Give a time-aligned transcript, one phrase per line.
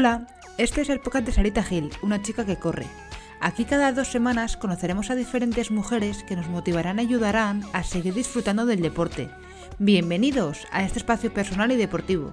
[0.00, 0.26] Hola,
[0.56, 2.86] este es el podcast de Sarita Gil, una chica que corre.
[3.38, 8.14] Aquí cada dos semanas conoceremos a diferentes mujeres que nos motivarán y ayudarán a seguir
[8.14, 9.28] disfrutando del deporte.
[9.78, 12.32] Bienvenidos a este espacio personal y deportivo.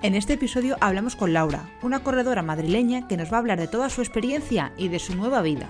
[0.00, 3.66] En este episodio hablamos con Laura, una corredora madrileña que nos va a hablar de
[3.66, 5.66] toda su experiencia y de su nueva vida.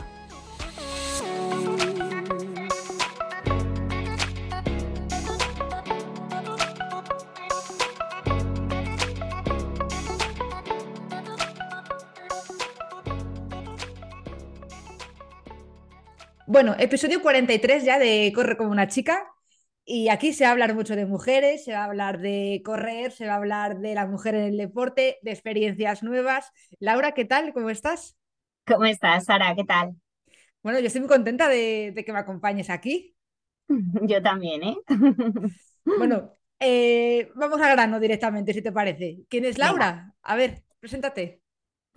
[16.58, 19.24] Bueno, episodio 43 ya de Corre como una chica.
[19.84, 23.12] Y aquí se va a hablar mucho de mujeres, se va a hablar de correr,
[23.12, 26.50] se va a hablar de la mujer en el deporte, de experiencias nuevas.
[26.80, 27.52] Laura, ¿qué tal?
[27.52, 28.16] ¿Cómo estás?
[28.66, 29.54] ¿Cómo estás, Sara?
[29.54, 29.94] ¿Qué tal?
[30.60, 33.14] Bueno, yo estoy muy contenta de, que me acompañes aquí.
[34.02, 34.76] Yo también, ¿eh?
[35.84, 39.20] Bueno, eh, vamos al grano directamente, si te parece.
[39.28, 40.12] ¿Quién es Laura?
[40.22, 41.40] A ver, preséntate.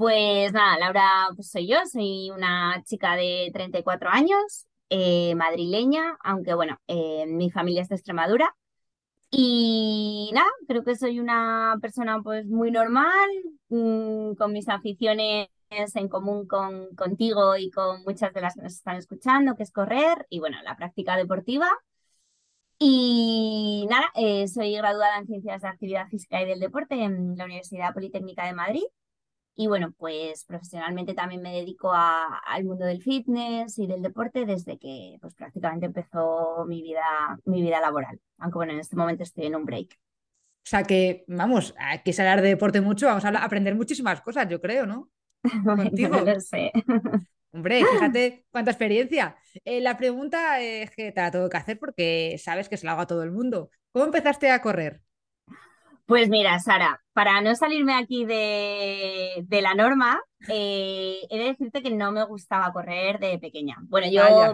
[0.02, 6.56] Pues nada, Laura pues soy yo, soy una chica de 34 años, eh, madrileña, aunque
[6.56, 8.56] bueno, eh, mi familia es de Extremadura.
[9.32, 13.30] Y nada, creo que soy una persona pues muy normal,
[13.70, 18.74] mm, con mis aficiones en común con, contigo y con muchas de las que nos
[18.74, 21.70] están escuchando, que es correr y bueno, la práctica deportiva.
[22.80, 27.46] Y nada, eh, soy graduada en Ciencias de Actividad Física y del Deporte en la
[27.46, 28.84] Universidad Politécnica de Madrid
[29.62, 34.80] y bueno, pues profesionalmente también me dedico al mundo del fitness y del deporte desde
[34.80, 37.04] que pues prácticamente empezó mi vida,
[37.46, 38.20] mi vida laboral.
[38.40, 39.94] Aunque bueno, en este momento estoy en un break.
[39.94, 44.50] O sea que, vamos, hay que hablar de deporte mucho, vamos a aprender muchísimas cosas,
[44.50, 45.12] yo creo, ¿no?
[45.64, 46.20] Contigo.
[46.22, 46.72] no sé.
[47.54, 49.36] Hombre, fíjate cuánta experiencia.
[49.64, 52.94] Eh, la pregunta es que te la tengo que hacer porque sabes que se lo
[52.94, 53.70] hago a todo el mundo.
[53.92, 55.02] ¿Cómo empezaste a correr?
[56.12, 61.90] Pues mira, Sara, para no salirme aquí de, la norma, eh, he de decirte que
[61.90, 63.78] no me gustaba correr de pequeña.
[63.84, 64.54] Bueno, yo,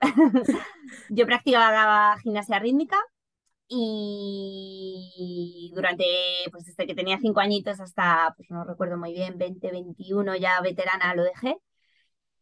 [1.10, 2.96] yo practicaba gimnasia rítmica
[3.68, 6.06] y durante,
[6.50, 10.58] pues desde que tenía cinco añitos hasta, pues no recuerdo muy bien, 20, 21, ya
[10.62, 11.58] veterana lo dejé.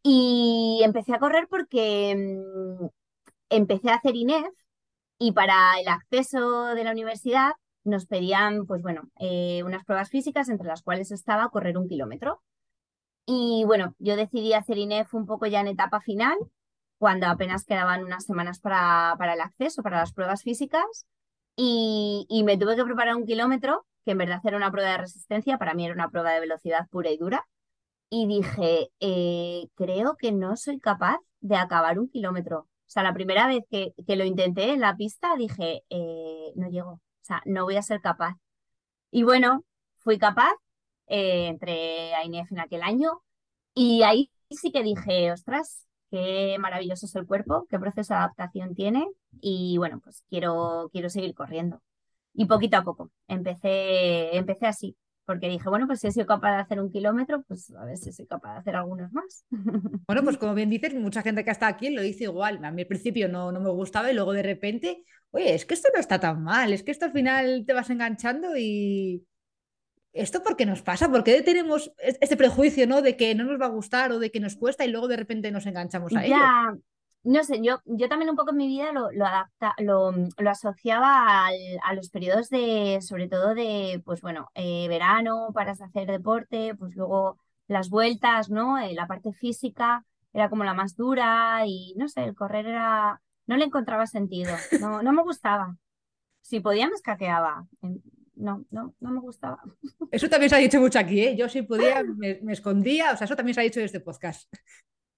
[0.03, 2.85] Y empecé a correr porque mm,
[3.49, 4.47] empecé a hacer INEF
[5.19, 7.51] y para el acceso de la universidad
[7.83, 12.41] nos pedían, pues bueno, eh, unas pruebas físicas entre las cuales estaba correr un kilómetro.
[13.25, 16.37] Y bueno, yo decidí hacer INEF un poco ya en etapa final,
[16.97, 21.05] cuando apenas quedaban unas semanas para, para el acceso, para las pruebas físicas,
[21.55, 24.97] y, y, me tuve que preparar un kilómetro, que en verdad era una prueba de
[24.97, 27.45] resistencia, para mí era una prueba de velocidad pura y dura,
[28.09, 32.59] y dije, eh, creo que no soy capaz de acabar un kilómetro.
[32.59, 36.69] O sea, la primera vez que, que lo intenté en la pista dije, eh, no
[36.69, 38.35] llego, o sea, no voy a ser capaz.
[39.11, 39.63] Y bueno,
[39.99, 40.51] fui capaz,
[41.07, 43.21] eh, entré a INEF en aquel año
[43.73, 48.75] y ahí sí que dije, ostras, qué maravilloso es el cuerpo, qué proceso de adaptación
[48.75, 49.07] tiene
[49.41, 51.81] y bueno, pues quiero, quiero seguir corriendo.
[52.33, 56.55] Y poquito a poco, empecé, empecé así, porque dije, bueno, pues si he sido capaz
[56.55, 59.45] de hacer un kilómetro, pues a ver si soy capaz de hacer algunos más.
[60.07, 62.63] Bueno, pues como bien dices, mucha gente que está aquí lo dice igual.
[62.63, 65.73] A mí al principio no, no me gustaba y luego de repente, oye, es que
[65.73, 69.25] esto no está tan mal, es que esto al final te vas enganchando y...
[70.11, 71.09] ¿Esto por qué nos pasa?
[71.09, 73.01] ¿Por qué tenemos este prejuicio, ¿no?
[73.01, 75.17] De que no nos va a gustar o de que nos cuesta y luego de
[75.17, 76.35] repente nos enganchamos a ello
[77.23, 80.49] no sé, yo, yo también un poco en mi vida lo, lo, adapta, lo, lo
[80.49, 86.75] asociaba a los periodos de, sobre todo de, pues bueno, eh, verano para hacer deporte,
[86.75, 87.37] pues luego
[87.67, 88.77] las vueltas, ¿no?
[88.77, 93.21] Eh, la parte física era como la más dura y no sé, el correr era,
[93.47, 95.77] no le encontraba sentido, no, no me gustaba.
[96.41, 97.65] Si podía me escaqueaba,
[98.35, 99.61] no, no, no me gustaba.
[100.11, 101.35] Eso también se ha dicho mucho aquí, ¿eh?
[101.37, 104.01] Yo si podía me, me escondía, o sea, eso también se ha dicho en este
[104.01, 104.53] podcast,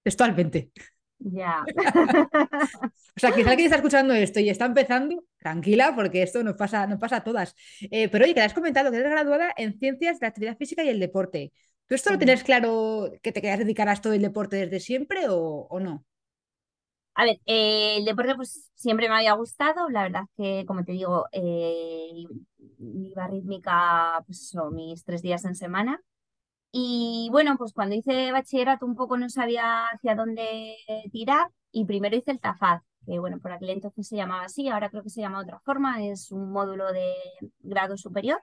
[0.03, 0.71] textualmente.
[1.19, 1.63] Ya.
[3.15, 6.85] o sea, quizá alguien está escuchando esto y está empezando, tranquila, porque esto nos pasa,
[6.87, 7.55] nos pasa a todas.
[7.81, 10.83] Eh, pero oye, que has comentado que eres graduada en Ciencias de la Actividad Física
[10.83, 11.51] y el Deporte.
[11.87, 15.25] ¿Tú esto lo tienes claro que te querías dedicar a esto del deporte desde siempre
[15.29, 16.03] o, no?
[17.13, 20.93] A ver, eh, el deporte pues siempre me había gustado, la verdad que, como te
[20.93, 22.25] digo, eh,
[22.79, 26.01] iba rítmica pues, mis tres días en semana
[26.77, 30.75] y bueno, pues cuando hice bachillerato un poco no sabía hacia dónde
[31.11, 34.89] tirar y primero hice el TAFAD, que bueno, por aquel entonces se llamaba así, ahora
[34.89, 37.13] creo que se llama de otra forma, es un módulo de
[37.59, 38.41] grado superior,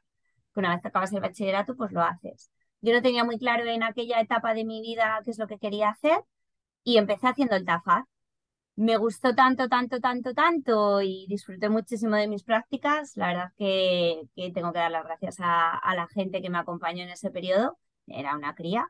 [0.54, 2.50] que una vez que acabas el bachillerato pues lo haces.
[2.80, 5.58] Yo no tenía muy claro en aquella etapa de mi vida qué es lo que
[5.58, 6.18] quería hacer
[6.84, 8.04] y empecé haciendo el TAFAD.
[8.76, 13.16] me gustó tanto, tanto, tanto, tanto y disfruté muchísimo de mis prácticas.
[13.16, 16.58] La verdad que, que tengo que dar las gracias a, a, la gente que me
[16.58, 17.78] acompañó en ese periodo.
[18.12, 18.88] Era una cría.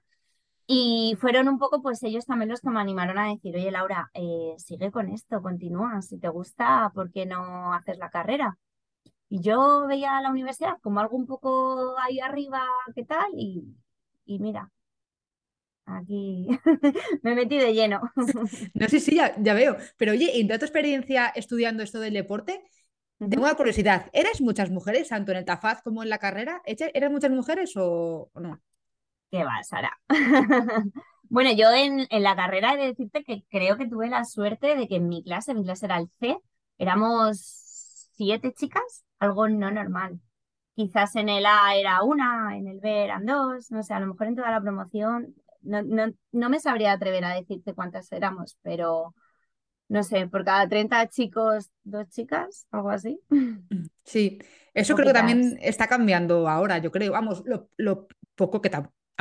[0.66, 4.10] Y fueron un poco, pues ellos también los que me animaron a decir, oye Laura,
[4.14, 8.58] eh, sigue con esto, continúa, si te gusta, ¿por qué no haces la carrera?
[9.28, 12.64] Y yo veía la universidad como algo un poco ahí arriba,
[12.94, 13.30] ¿qué tal?
[13.36, 13.64] Y,
[14.26, 14.70] y mira,
[15.86, 16.48] aquí
[17.22, 18.00] me metí de lleno.
[18.74, 19.76] no, sí, sí, ya, ya, veo.
[19.96, 22.62] Pero oye, en tu experiencia estudiando esto del deporte,
[23.18, 24.10] tengo una curiosidad.
[24.12, 26.62] ¿Eres muchas mujeres, tanto en el TAFAZ como en la carrera?
[26.66, 28.60] ¿Eres muchas mujeres o no?
[29.32, 29.98] ¿Qué va, Sara?
[31.30, 34.76] bueno, yo en, en, la carrera he de decirte que creo que tuve la suerte
[34.76, 36.36] de que en mi clase, mi clase era el C,
[36.76, 37.38] éramos
[38.12, 40.20] siete chicas, algo no normal.
[40.74, 44.08] Quizás en el A era una, en el B eran dos, no sé, a lo
[44.08, 48.58] mejor en toda la promoción, no, no, no me sabría atrever a decirte cuántas éramos,
[48.60, 49.14] pero
[49.88, 53.18] no sé, por cada 30 chicos, dos chicas, algo así.
[54.04, 54.38] Sí,
[54.74, 57.12] eso creo que también está cambiando ahora, yo creo.
[57.12, 58.68] Vamos, lo, lo poco que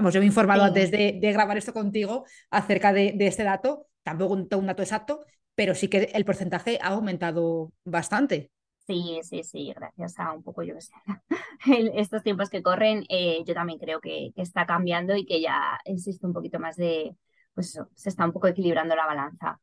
[0.01, 0.67] Vamos, yo me he informado sí.
[0.69, 4.81] antes de, de, grabar esto contigo acerca de, de este dato, tampoco un, un, dato
[4.81, 8.49] exacto, pero sí que el porcentaje ha aumentado bastante.
[8.87, 10.91] Sí, sí, sí, gracias a un poco, yo que sé,
[11.93, 15.77] estos tiempos que corren, eh, yo también creo que, que, está cambiando y que ya
[15.85, 17.15] existe un poquito más de,
[17.53, 19.59] pues eso, se está un poco equilibrando la balanza.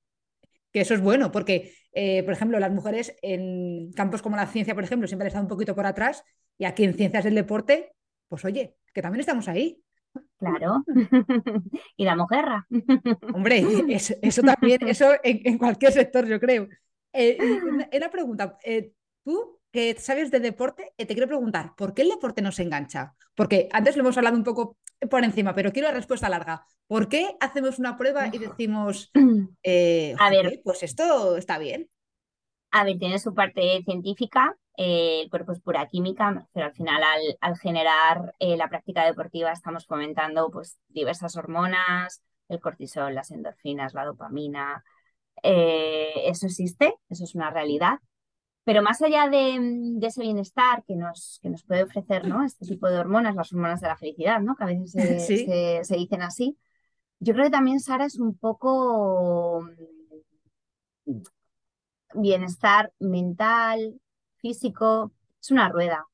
[0.71, 4.77] Que eso es bueno, porque, eh, por ejemplo, las mujeres en campos como la ciencia,
[4.77, 6.23] por ejemplo, siempre están un poquito por atrás,
[6.59, 7.97] y aquí en ciencias del deporte,
[8.29, 9.83] pues oye, que también estamos ahí.
[10.39, 10.85] Claro.
[11.97, 12.67] y damos guerra.
[13.35, 13.59] Hombre,
[13.89, 16.69] eso, eso también, eso en, en, cualquier sector, yo creo.
[17.13, 17.39] Eh,
[17.69, 18.93] una, una, pregunta, eh,
[19.25, 23.15] tú que sabes de deporte, eh, te quiero preguntar, ¿por qué el deporte nos engancha?
[23.35, 24.79] Porque antes lo hemos hablado un poco
[25.11, 26.65] por encima, pero quiero la respuesta larga.
[26.87, 31.91] ¿Por qué hacemos una prueba y decimos, a ver, pues esto está bien?
[32.71, 37.03] A ver, tiene su parte científica, eh, el cuerpo es pura química, pero al final
[37.03, 43.31] al, al generar eh, la práctica deportiva estamos fomentando pues, diversas hormonas, el cortisol, las
[43.31, 44.85] endorfinas, la dopamina.
[45.43, 47.99] Eh, eso existe, eso es una realidad.
[48.65, 49.59] Pero más allá de,
[49.97, 52.45] de, ese bienestar que nos, que nos puede ofrecer ¿no?
[52.45, 54.57] este tipo de hormonas, las hormonas de la felicidad, ¿no?
[54.57, 55.47] que a veces se, ¿Sí?
[55.47, 56.59] se, se dicen así,
[57.21, 59.65] yo creo que también, Sara, es un poco
[62.15, 64.01] bienestar mental,
[64.37, 66.07] físico, es una rueda.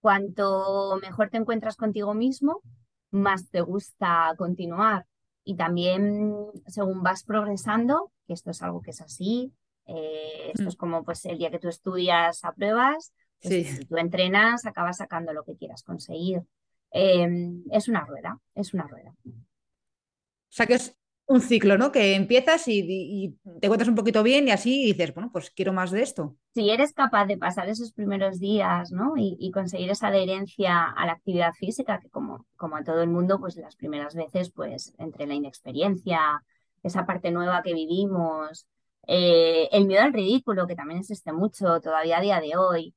[0.00, 2.62] Cuanto mejor te encuentras contigo mismo,
[3.10, 5.06] más te gusta continuar.
[5.44, 6.34] Y también
[6.66, 9.52] según vas progresando, que esto es algo que es así,
[9.86, 10.68] eh, esto mm.
[10.68, 13.12] es como pues el día que tú estudias, apruebas,
[13.42, 13.64] pues, sí.
[13.64, 16.42] si tú entrenas, acabas sacando lo que quieras conseguir.
[16.92, 17.28] Eh,
[17.70, 19.14] es una rueda, es una rueda.
[19.24, 20.96] O sea que es
[21.30, 21.92] un ciclo, ¿no?
[21.92, 23.28] Que empiezas y, y,
[23.60, 26.34] te encuentras un poquito bien y así dices, bueno, pues quiero más de esto.
[26.54, 29.16] Si eres capaz de pasar esos primeros días, ¿no?
[29.16, 33.10] Y, y, conseguir esa adherencia a la actividad física, que como, como a todo el
[33.10, 36.42] mundo, pues las primeras veces, pues entre la inexperiencia,
[36.82, 38.66] esa parte nueva que vivimos,
[39.06, 42.92] eh, el miedo al ridículo, que también existe mucho todavía a día de hoy.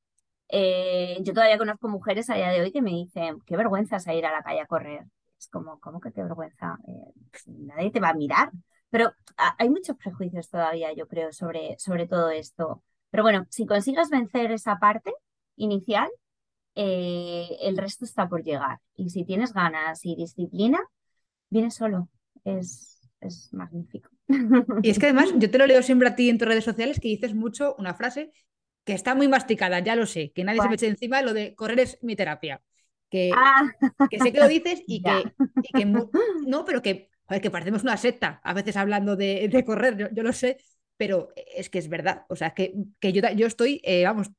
[0.49, 4.25] Eh, yo todavía conozco mujeres a día de hoy que me dicen, qué vergüenza salir
[4.25, 5.03] a la calle a correr
[5.43, 6.77] es como, ¿cómo que qué vergüenza?
[6.87, 7.13] Eh,
[7.47, 8.51] nadie te va a mirar.
[8.89, 9.11] Pero
[9.57, 12.83] hay muchos prejuicios todavía, yo creo, sobre, sobre todo esto.
[13.09, 15.11] Pero bueno, si consigues vencer esa parte
[15.55, 16.09] inicial,
[16.75, 18.79] eh, el resto está por llegar.
[18.95, 20.79] Y si tienes ganas y disciplina,
[21.49, 22.09] viene solo.
[22.43, 24.09] Es, es magnífico.
[24.81, 26.99] Y es que además, yo te lo leo siempre a ti en tus redes sociales
[26.99, 28.31] que dices mucho una frase
[28.83, 30.67] que está muy masticada, ya lo sé, que nadie ¿Cuál?
[30.67, 32.61] se me eche encima, lo de correr es mi terapia
[33.13, 33.69] que, ah.
[34.09, 35.23] que sé que lo dices y que,
[35.61, 39.63] y que, no, pero que, joder, que parecemos una secta a veces hablando de, de
[39.63, 40.57] correr, yo, yo, lo sé,
[40.97, 44.31] pero es que es verdad, o sea, que, que yo, yo estoy, eh, vamos,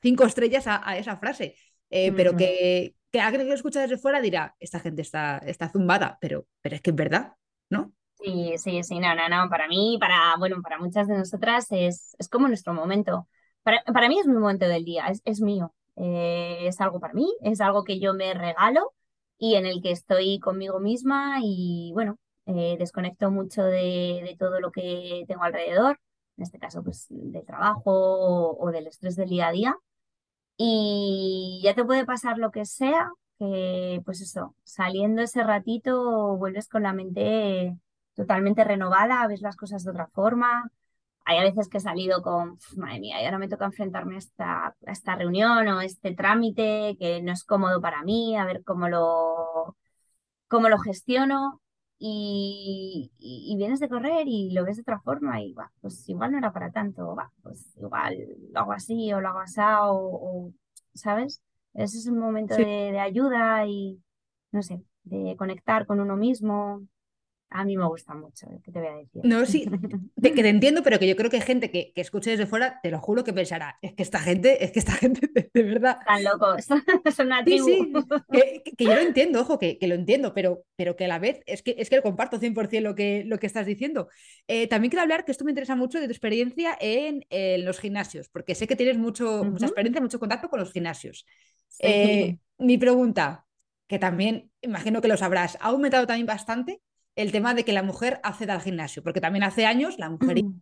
[0.00, 1.56] cinco estrellas a, a esa frase,
[1.90, 5.68] eh, pero que, que alguien que lo escucha desde fuera dirá, esta gente está, está
[5.68, 7.34] zumbada, pero, pero es que es verdad,
[7.68, 7.92] ¿no?
[8.14, 12.16] Sí, sí, sí, no, no, no, para mí, para, bueno, para muchas de nosotras es,
[12.18, 13.28] es como nuestro momento.
[13.62, 15.74] Para, para mí es mi momento del día, es, es mío.
[15.96, 18.92] Eh, es algo para mí, es algo que yo me regalo
[19.38, 24.60] y en el que estoy conmigo misma y bueno, eh, desconecto mucho de, de, todo
[24.60, 26.00] lo que tengo alrededor,
[26.36, 29.76] en este caso pues del trabajo o, o, del estrés del día a día.
[30.56, 36.68] Y ya te puede pasar lo que sea, que pues eso, saliendo ese ratito vuelves
[36.68, 37.76] con la mente
[38.14, 40.70] totalmente renovada, ves las cosas de otra forma,
[41.24, 44.18] hay a veces que he salido con, madre mía, y ahora me toca enfrentarme a
[44.18, 48.62] esta, a esta reunión o este trámite que no es cómodo para mí, a ver
[48.64, 49.76] cómo lo,
[50.48, 51.60] cómo lo gestiono.
[51.98, 56.32] y, y, vienes de correr y lo ves de otra forma y va, pues igual
[56.32, 58.16] no era para tanto, va, pues igual
[58.52, 60.52] lo hago así o lo hago así o,
[60.94, 61.42] ¿sabes?
[61.74, 64.02] Ese es un momento de, de ayuda y,
[64.50, 66.86] no sé, de conectar con uno mismo.
[67.54, 68.60] A mí me gusta mucho, ¿eh?
[68.64, 69.22] ¿qué te voy a decir?
[69.24, 69.66] No, sí,
[70.22, 72.80] que te entiendo, pero que yo creo que hay gente que, que, escuche desde fuera,
[72.82, 75.98] te lo juro que pensará, es que esta gente, es que esta gente, de, verdad.
[76.00, 76.64] Están locos,
[77.16, 77.66] son una tribu.
[77.66, 77.92] Sí,
[78.32, 78.62] sí.
[78.76, 81.40] Que, yo lo entiendo, ojo, que, que, lo entiendo, pero, pero que a la vez
[81.46, 84.08] es que, es que lo comparto 100% lo que, lo que estás diciendo.
[84.48, 87.78] Eh, también quiero hablar, que esto me interesa mucho, de tu experiencia en, en los
[87.78, 91.26] gimnasios, porque sé que tienes mucho, mucha experiencia, mucho contacto con los gimnasios.
[91.80, 93.46] Eh, mi pregunta,
[93.86, 96.80] que también imagino que lo sabrás, ha aumentado también bastante
[97.16, 100.38] el tema de que la mujer acceda al gimnasio, porque también hace años la mujer
[100.38, 100.52] iba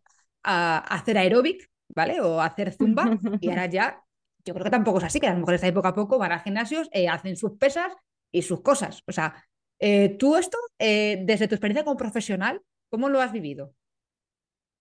[0.43, 2.21] a hacer aeróbic, ¿vale?
[2.21, 4.03] O hacer zumba, y ahora ya,
[4.45, 6.41] yo creo que tampoco es así, que las mujeres ahí poco a poco van a
[6.41, 7.93] gimnasios, eh, hacen sus pesas
[8.33, 9.03] y sus cosas.
[9.07, 9.45] O sea,
[9.79, 13.75] eh, tú esto, eh, desde tu experiencia como profesional, ¿cómo lo has vivido?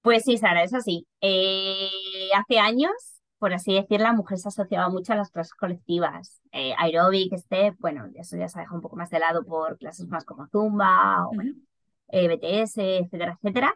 [0.02, 1.06] Pues sí, Sara, es así.
[1.22, 6.42] hace años, por así decir, la mujer se asociaba mucho a las clases colectivas.
[6.52, 10.08] aeróbic, step, bueno, eso ya se ha dejado un poco más de lado por clases
[10.08, 11.32] más como Zumba o
[12.12, 13.76] BTS, etcétera, etcétera.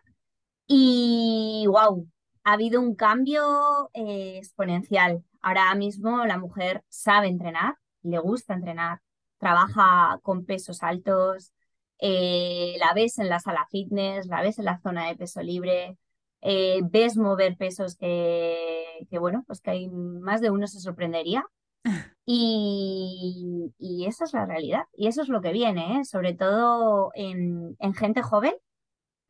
[0.67, 2.07] Y wow,
[2.43, 5.23] ha habido un cambio eh, exponencial.
[5.41, 9.01] Ahora mismo la mujer sabe entrenar, le gusta entrenar,
[9.37, 11.53] trabaja con pesos altos,
[11.99, 15.97] eh, la ves en la sala fitness, la ves en la zona de peso libre,
[16.43, 21.45] eh, ves mover pesos que, que, bueno, pues que hay más de uno se sorprendería.
[22.25, 24.83] Y, y esa es la realidad.
[24.95, 28.53] Y eso es lo que viene, sobre todo en, en gente joven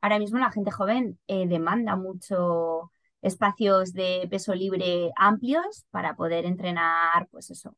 [0.01, 2.91] ahora mismo la gente joven eh, demanda mucho
[3.21, 7.75] espacios de peso libre amplios para poder entrenar, pues eso,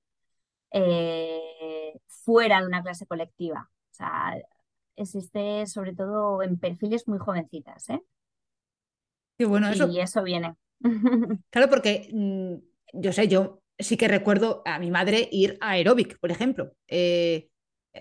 [0.71, 1.41] eh,
[2.07, 3.69] fuera de una clase colectiva.
[3.91, 4.35] O sea,
[4.95, 8.01] existe sobre todo en perfiles muy jovencitas, ¿eh?
[9.43, 9.89] Bueno, eso.
[9.89, 10.53] Y eso viene.
[11.49, 12.55] Claro, porque mm,
[12.93, 16.73] yo sé, yo sí que recuerdo a mi madre ir a aeróbic, por ejemplo.
[16.87, 17.49] Eh,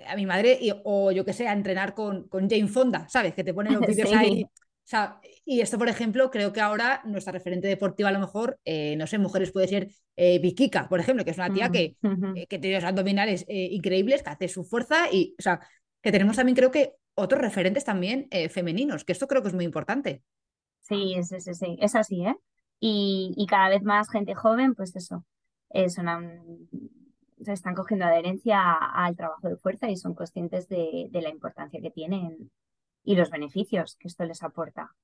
[0.07, 3.35] a mi madre, y, o yo que sé, a entrenar con, con Jane Fonda, ¿sabes?
[3.35, 4.47] Que te ponen los vídeos ahí.
[4.85, 8.59] O sea, y esto, por ejemplo, creo que ahora nuestra referente deportiva, a lo mejor,
[8.67, 11.97] eh, no sé, mujeres puede ser eh, Vikika, por ejemplo, que es una tía que,
[12.37, 15.61] eh, que tiene los abdominales increíbles, que hace su fuerza y, o sea,
[16.03, 19.65] que tenemos también, creo que, otros referentes también femeninos, que esto creo que es muy
[19.65, 20.23] importante.
[20.85, 22.37] Sí, sí, sí, sí, es así, ¿eh?
[22.81, 25.25] Y, y cada vez más gente joven, pues eso,
[25.71, 26.21] es una,
[27.45, 31.91] se están cogiendo adherencia al trabajo de fuerza y son conscientes de, la importancia que
[31.91, 32.51] tienen
[33.05, 34.95] y los beneficios que esto les aporta.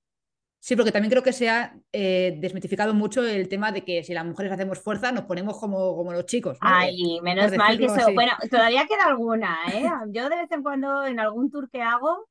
[0.58, 4.12] Sí, porque también creo que se ha eh, desmitificado mucho el tema de que si
[4.12, 6.58] las mujeres hacemos fuerza nos ponemos como, como los chicos.
[6.60, 8.12] Ay, menos mal que eso.
[8.12, 9.88] Bueno, todavía queda alguna, ¿eh?
[10.08, 12.28] Yo de vez en cuando en algún tour que hago,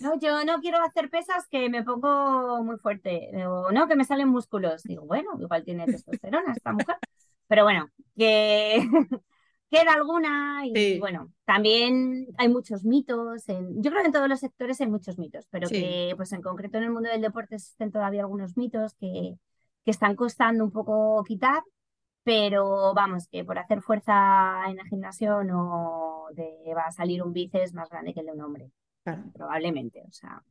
[0.00, 4.04] no, yo no quiero hacer pesas que me pongo muy fuerte, o no, que me
[4.04, 4.82] salen músculos.
[4.82, 6.96] Digo, bueno, igual tiene testosterona esta mujer.
[7.48, 8.78] Pero bueno, que
[9.70, 13.48] queda alguna y bueno, también hay muchos mitos.
[13.48, 16.42] En, yo creo que en todos los sectores hay muchos mitos, pero que pues en
[16.42, 19.34] concreto en el mundo del deporte existen todavía algunos mitos que,
[19.84, 21.62] que están costando un poco quitar,
[22.22, 27.32] pero vamos, que por hacer fuerza en el gimnasio no te va a salir un
[27.32, 28.70] bíceps más grande que el de un hombre.
[29.34, 30.42] Probablemente, o sea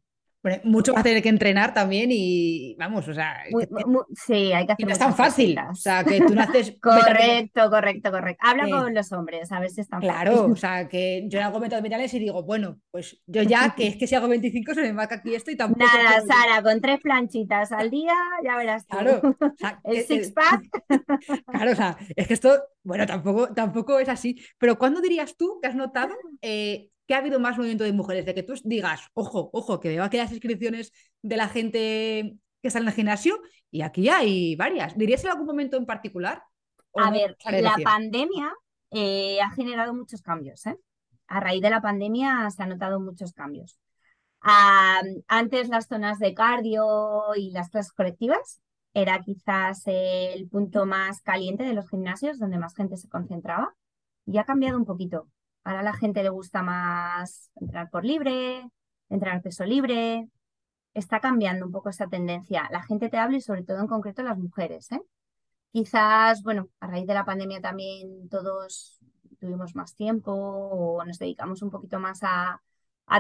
[0.64, 3.44] mucho va a tener que entrenar también y vamos, o sea.
[4.14, 4.86] sí, hay que hacer.
[4.86, 5.58] no es tan fácil.
[5.70, 6.76] O sea, que tú no haces.
[6.82, 8.48] correcto, correcto, correcto.
[8.48, 11.82] Habla con los hombres, a ver si están Claro, o sea, que yo hago métodos
[11.82, 14.94] mentales y digo, bueno, pues yo ya, que es que si hago 25 se me
[14.94, 15.86] marca aquí esto y tampoco.
[15.86, 18.86] Nada, Sara, con tres planchitas al día, ya verás.
[18.86, 19.22] Claro.
[19.84, 20.64] El six pack.
[21.46, 24.40] claro, o sea, es que esto, bueno, tampoco, tampoco es así.
[24.58, 28.26] Pero ¿cuándo dirías tú que has notado eh, que ha habido más movimiento de mujeres,
[28.26, 32.68] de que tú digas, ojo, ojo, que veo aquí las inscripciones de la gente que
[32.68, 33.40] está en el gimnasio
[33.72, 34.98] y aquí hay varias.
[34.98, 36.44] ¿Dirías en algún momento en particular?
[36.96, 38.54] A ver, la pandemia
[38.92, 40.66] eh, ha generado muchos cambios.
[40.66, 40.78] ¿eh?
[41.28, 43.80] A raíz de la pandemia se han notado muchos cambios.
[44.42, 48.62] antes las zonas de cardio y las clases colectivas
[48.94, 53.76] era quizás el punto más caliente de los gimnasios donde más gente se concentraba
[54.26, 55.28] y ha cambiado un poquito.
[55.68, 58.66] Ahora a la gente le gusta más entrar por libre,
[59.10, 60.30] entrar peso libre.
[60.94, 62.70] Está cambiando un poco esa tendencia.
[62.72, 64.90] La gente te habla y sobre todo en concreto las mujeres.
[64.94, 65.02] ¿eh?
[65.74, 68.98] Quizás, bueno, a raíz de la pandemia también todos
[69.42, 72.62] tuvimos más tiempo o nos dedicamos un poquito más a,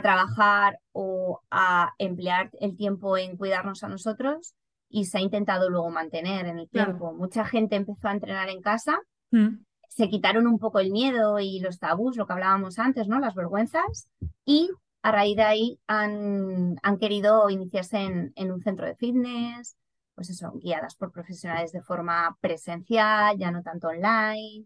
[0.01, 4.55] trabajar o a emplear el tiempo en cuidarnos a nosotros
[4.87, 7.11] y se ha intentado luego mantener en el tiempo.
[7.11, 9.01] Mucha gente empezó a entrenar en casa
[9.31, 13.19] mm se quitaron un poco el miedo y los tabús, lo que hablábamos antes, ¿no?
[13.19, 14.09] Las vergüenzas,
[14.45, 14.69] y
[15.01, 19.77] a raíz de ahí han, han querido iniciarse en, en, un centro de fitness,
[20.15, 24.65] pues eso, guiadas por profesionales de forma presencial, ya no tanto online.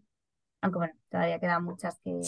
[0.60, 2.20] Aunque bueno, todavía quedan muchas que,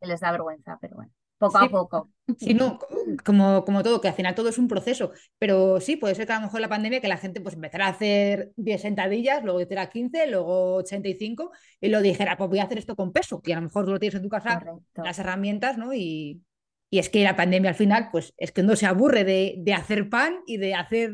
[0.00, 2.10] que les da vergüenza, pero bueno poco a poco.
[2.38, 2.78] Sí, no,
[3.24, 6.34] como, como todo, que al final todo es un proceso, pero sí, puede ser que
[6.34, 9.60] a lo mejor la pandemia que la gente pues empezara a hacer 10 sentadillas, luego
[9.60, 13.54] hiciera 15, luego 85 y lo dijera, pues voy a hacer esto con peso, que
[13.54, 14.62] a lo mejor tú lo tienes en tu casa,
[14.94, 15.94] las herramientas, ¿no?
[15.94, 16.42] Y,
[16.90, 19.72] y, es que la pandemia al final, pues es que no se aburre de, de
[19.72, 21.10] hacer pan y de hacer,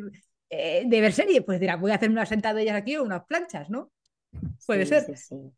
[0.50, 3.70] eh, de ver serie, pues dirá, voy a hacer unas sentadillas aquí o unas planchas,
[3.70, 3.92] ¿no?
[4.66, 5.04] Puede ser.
[5.04, 5.52] Sí, sí.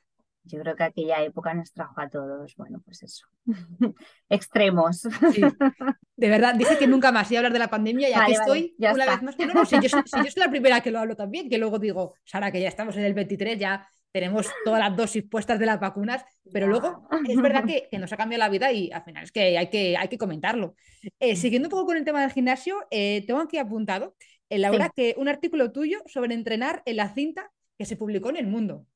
[0.48, 3.26] Yo creo que aquella época nos trajo a todos, bueno, pues eso,
[4.28, 5.02] extremos.
[6.16, 8.74] De verdad, dice que nunca más iba a hablar de la pandemia y aquí estoy
[8.78, 9.36] una vez más.
[9.38, 12.60] No, si, yo, soy la primera que lo hablo también, que luego digo, Sara, que
[12.60, 16.66] ya estamos en el 23, ya tenemos todas las dosis puestas de las vacunas, pero
[16.66, 19.58] luego es verdad que, que, nos ha cambiado la vida y al final es que
[19.58, 20.74] hay que, hay que comentarlo.
[21.20, 24.16] Eh, siguiendo un poco con el tema del gimnasio, eh, tengo aquí apuntado,
[24.50, 28.36] en Laura, que un artículo tuyo sobre entrenar en la cinta que se publicó en
[28.36, 28.86] El Mundo.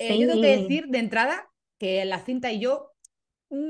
[0.00, 1.46] Eh, yo tengo que decir de entrada
[1.78, 2.92] que la cinta y yo,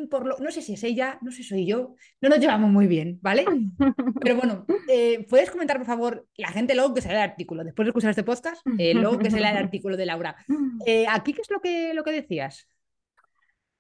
[0.09, 2.71] por lo, no sé si es ella, no sé si soy yo, no nos llevamos
[2.71, 3.45] muy bien, ¿vale?
[4.23, 7.65] Pero bueno, eh, ¿puedes comentar, por favor, la gente luego que se lea el artículo,
[7.65, 10.37] después de escuchar este podcast, eh, luego que se lea el artículo de Laura?
[11.11, 12.69] ¿Aquí qué es lo que, lo que decías?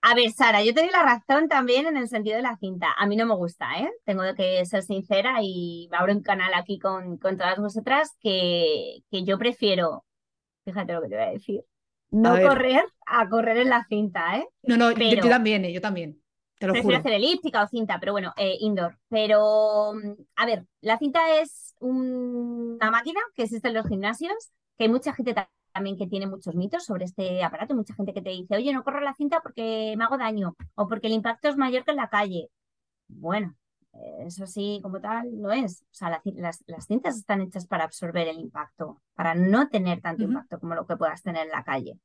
[0.02, 2.88] A ver, Sara, yo te doy la razón también en el sentido de la cinta.
[2.98, 3.90] A mí no me gusta, ¿eh?
[4.04, 9.04] Tengo que ser sincera y me abro un canal aquí con, con todas vosotras que,
[9.10, 10.04] que yo prefiero,
[10.64, 11.60] fíjate lo que te voy a decir,
[12.10, 14.46] no correr a correr en la cinta, ¿eh?
[14.62, 16.20] No, no, yo, también, eh, yo también.
[16.58, 18.98] Te lo prefiero hacer elíptica o cinta, pero bueno, eh, indoor.
[19.08, 24.34] Pero, mm, a ver, la cinta es una máquina que existe en los gimnasios,
[24.76, 25.34] que hay mucha gente
[25.72, 28.84] también que tiene muchos mitos sobre este aparato, mucha gente que te dice, oye, no
[28.84, 31.96] corro la cinta porque me hago daño o porque el impacto es mayor que en
[31.96, 32.50] la calle.
[33.08, 33.56] Bueno,
[34.20, 35.82] eso sí, como tal, no es.
[35.82, 40.58] O sea, las, cintas están hechas para absorber el impacto, para no tener tanto impacto
[40.60, 41.98] como lo que puedas tener en la calle.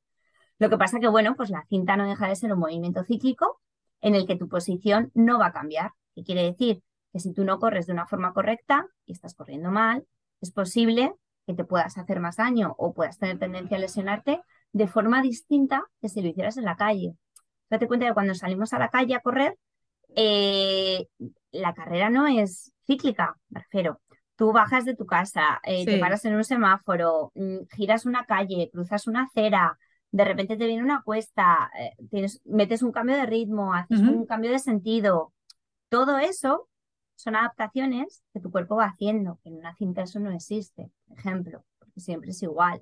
[0.57, 3.61] Lo que pasa que, bueno, pues la cinta no deja de ser un movimiento cíclico
[4.01, 5.91] en el que tu posición no va a cambiar.
[6.15, 6.81] ¿Qué quiere decir?
[7.11, 10.05] Que si tú no corres de una forma correcta y estás corriendo mal,
[10.41, 11.13] es posible
[11.45, 15.83] que te puedas hacer más daño o puedas tener tendencia a lesionarte de forma distinta
[16.01, 17.15] que si lo hicieras en la calle.
[17.69, 19.57] Date cuenta que cuando salimos a la calle a correr,
[20.15, 21.07] eh,
[21.51, 24.01] la carrera no es cíclica, me refiero.
[24.35, 28.69] Tú bajas de tu casa, eh, te paras en un semáforo, mm, giras una calle,
[28.71, 29.77] cruzas una acera,
[30.11, 34.25] de repente te viene una cuesta, eh, tienes, metes un cambio de ritmo, haces un
[34.25, 35.33] cambio de sentido.
[35.89, 36.69] Todo eso
[37.15, 39.39] son adaptaciones que tu cuerpo va haciendo.
[39.43, 42.81] En una cinta eso no existe, por ejemplo, porque siempre es igual.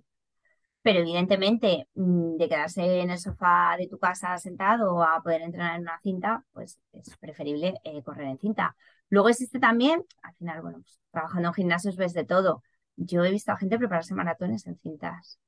[0.83, 5.75] Pero evidentemente, mm, de quedarse en el sofá de tu casa sentado a poder entrenar
[5.77, 8.75] en una cinta, pues es preferible eh, correr en cinta.
[9.09, 12.63] Luego existe también, al final, bueno, pues, trabajando en gimnasios ves de todo.
[12.97, 15.39] Yo he visto a gente prepararse maratones en cintas.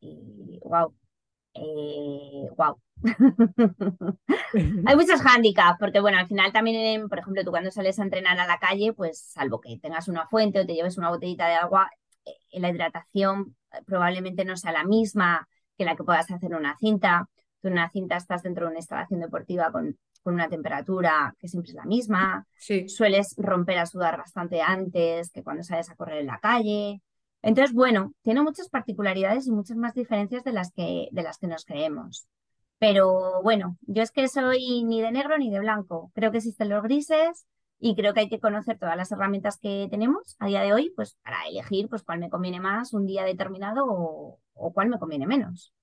[0.00, 0.94] Y wow,
[2.56, 2.80] wow.
[4.86, 8.38] Hay muchos hándicaps, porque bueno, al final también, por ejemplo, tú cuando sales a entrenar
[8.38, 11.54] a la calle, pues salvo que tengas una fuente o te lleves una botellita de
[11.54, 12.05] agua, eh,
[12.52, 17.28] la hidratación probablemente no sea la misma que la que puedas hacer en una cinta.
[17.60, 21.48] Tú en una cinta estás dentro de una instalación deportiva con, con una temperatura que
[21.48, 22.46] siempre es la misma.
[22.88, 27.00] Sueles romper a sudar bastante antes que cuando sales a correr en la calle.
[27.42, 31.46] Entonces, bueno, tiene muchas particularidades y muchas más diferencias de las que, de las que
[31.46, 32.26] nos creemos.
[32.78, 36.10] Pero bueno, yo es que soy ni de negro ni de blanco.
[36.14, 37.46] Creo que existen los grises
[37.78, 40.92] y creo que hay que conocer todas las herramientas que tenemos a día de hoy,
[40.96, 44.40] pues para elegir pues cuál me conviene más un día determinado o,
[44.72, 45.74] cuál me conviene menos.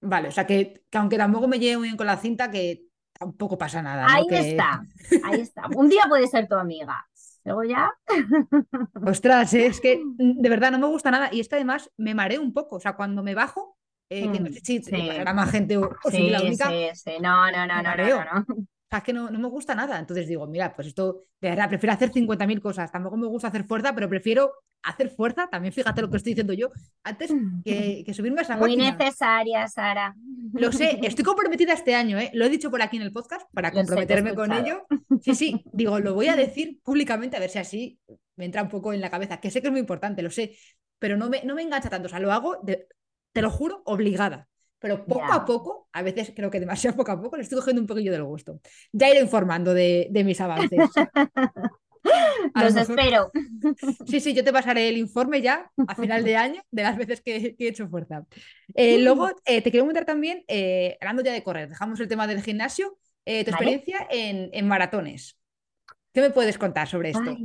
[0.00, 3.58] Vale, o sea que, aunque tampoco me lleve muy bien con la cinta, que tampoco
[3.58, 4.06] pasa nada.
[4.08, 4.82] Ahí está,
[5.24, 5.68] ahí está.
[5.76, 7.06] Un día puede ser tu amiga.
[7.44, 7.90] Luego ya.
[9.06, 11.28] Ostras, es que de verdad no me gusta nada.
[11.32, 12.76] Y es que además me mareo un poco.
[12.76, 13.78] O sea, cuando me bajo,
[14.08, 14.92] eh, que no mm, sé si sí.
[15.34, 16.68] más gente o, sí, la única.
[16.68, 18.46] Sí, sí, no, no, no, no, no, no,
[18.98, 19.98] es que no, no, me gusta nada.
[19.98, 22.90] Entonces digo, mira, pues esto, de verdad, prefiero hacer 50.000 cosas.
[22.90, 26.54] Tampoco me gusta hacer fuerza, pero prefiero hacer fuerza, también fíjate lo que estoy diciendo
[26.54, 26.70] yo,
[27.04, 27.30] antes
[27.64, 30.14] que, que subirme a esa Muy necesaria, Sara.
[30.54, 32.30] Lo sé, estoy comprometida este año, ¿eh?
[32.32, 34.86] Lo he dicho por aquí en el podcast para comprometerme con ello.
[35.20, 38.00] Sí, sí, digo, lo voy a decir públicamente a ver si así
[38.36, 40.56] me entra un poco en la cabeza, que sé que es muy importante, lo sé,
[40.98, 42.06] pero no me, no me engancha tanto.
[42.06, 44.49] O sea, lo hago, te lo juro, obligada
[44.80, 47.80] pero poco a poco, a veces creo que demasiado poco a poco, le estoy cogiendo
[47.80, 48.60] un poquillo del gusto.
[48.92, 50.80] Ya iré informando de, mis avances.
[52.54, 53.30] Los espero.
[54.06, 57.20] Sí, sí, yo te pasaré el informe ya a final de año de las veces
[57.20, 58.24] que, he hecho fuerza.
[58.74, 62.26] Eh, luego, eh, te quiero preguntar también, eh, hablando ya de correr, dejamos el tema
[62.26, 65.36] del gimnasio, tu experiencia en, maratones.
[66.12, 67.36] ¿Qué me puedes contar sobre esto?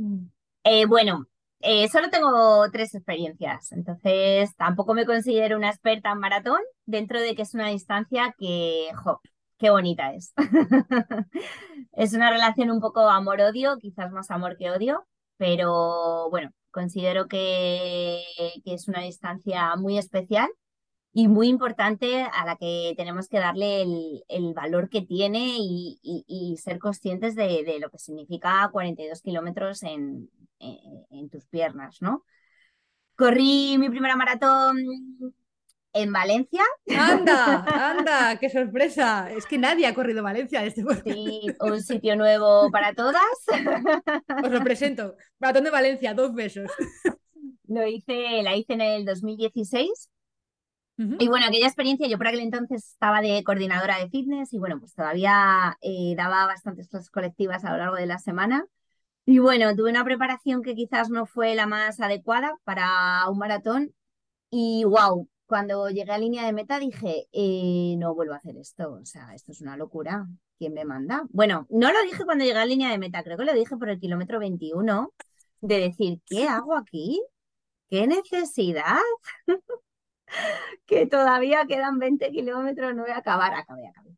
[0.88, 1.28] Bueno,
[1.60, 7.34] eh, solo tengo tres experiencias, entonces tampoco me considero una experta en maratón, dentro de
[7.34, 9.20] que es una distancia que, jo,
[9.58, 10.32] qué bonita es.
[11.92, 15.06] es una relación un poco amor-odio, quizás más amor que odio,
[15.38, 18.22] pero bueno, considero que,
[18.64, 20.48] que es una distancia muy especial
[21.16, 23.80] y muy importante a la que tenemos que darle
[24.28, 31.30] el, valor que tiene y, ser conscientes de, lo que significa 42 kilómetros en, en,
[31.30, 32.24] tus piernas, ¿no?
[33.14, 34.78] Corrí mi primera maratón
[35.92, 36.62] en Valencia.
[36.96, 37.64] ¡Anda!
[37.90, 38.38] ¡Anda!
[38.38, 39.30] ¡Qué sorpresa!
[39.30, 41.10] Es que nadie ha corrido Valencia en este momento.
[41.10, 43.22] Sí, un sitio nuevo para todas.
[44.44, 45.16] Os lo presento.
[45.38, 46.70] Maratón de Valencia, dos besos.
[47.68, 50.10] Lo hice, la hice en el 2016
[50.98, 54.80] y bueno, aquella experiencia, yo por aquel entonces estaba de coordinadora de fitness y bueno,
[54.80, 58.64] pues todavía eh, daba bastantes clases colectivas a lo largo de la semana.
[59.26, 63.92] Y bueno, tuve una preparación que quizás no fue la más adecuada para un maratón.
[64.50, 68.92] Y wow, cuando llegué a línea de meta dije, eh, no vuelvo a hacer esto,
[68.92, 70.26] o sea, esto es una locura.
[70.58, 71.24] ¿Quién me manda?
[71.30, 73.90] Bueno, no lo dije cuando llegué a línea de meta, creo que lo dije por
[73.90, 75.12] el kilómetro 21,
[75.60, 77.20] de decir, ¿qué hago aquí?
[77.88, 79.00] ¿Qué necesidad?
[80.86, 84.10] que todavía quedan 20 kilómetros, no voy a acabar, acabé, acabé.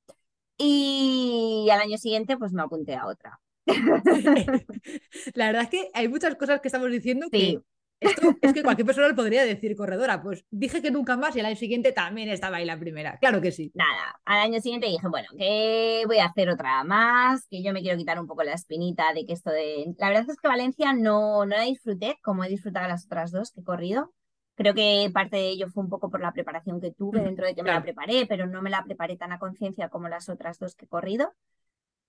[0.59, 3.40] Y al año siguiente, pues me apunté a otra.
[5.35, 7.61] La verdad es que hay muchas cosas que estamos diciendo que
[8.01, 10.23] esto es que cualquier persona lo podría decir corredora.
[10.23, 13.19] Pues dije que nunca más y al año siguiente también estaba ahí la primera.
[13.19, 13.73] Claro que sí.
[13.75, 17.83] Nada, al año siguiente dije, bueno, que voy a hacer otra más, que yo me
[17.83, 19.95] quiero quitar un poco la espinita de que esto de...
[19.99, 23.51] La verdad es que Valencia no, no la disfruté como he disfrutado las otras dos
[23.51, 24.13] que he corrido.
[24.55, 27.55] Creo que parte de ello fue un poco por la preparación que tuve, dentro de
[27.55, 30.59] que me la preparé, pero no me la preparé tan a conciencia como las otras
[30.59, 31.33] dos que he corrido.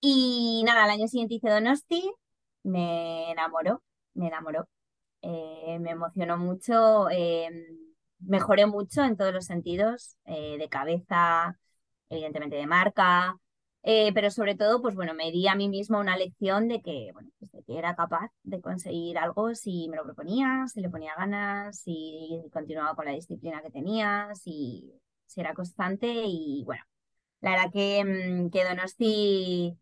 [0.02, 2.10] Y nada, al año siguiente hice Donosti,
[2.64, 3.84] me enamoró,
[4.14, 4.68] me enamoró.
[5.24, 7.54] Eh, me emocionó mucho, em,
[8.20, 11.60] mejoré mucho en todos los sentidos, eh, de cabeza,
[12.10, 13.38] evidentemente de marca,
[13.84, 17.12] eh, pero sobre todo, pues bueno, me di a mí misma una lección de que,
[17.14, 20.90] bueno, pues de que era capaz de conseguir algo si me lo proponía, si le
[20.92, 24.94] ponía ganas, si continuaba con la disciplina que tenía, si,
[25.28, 26.84] si era constante y bueno,
[27.42, 29.78] la verdad que, mm, que Donosti,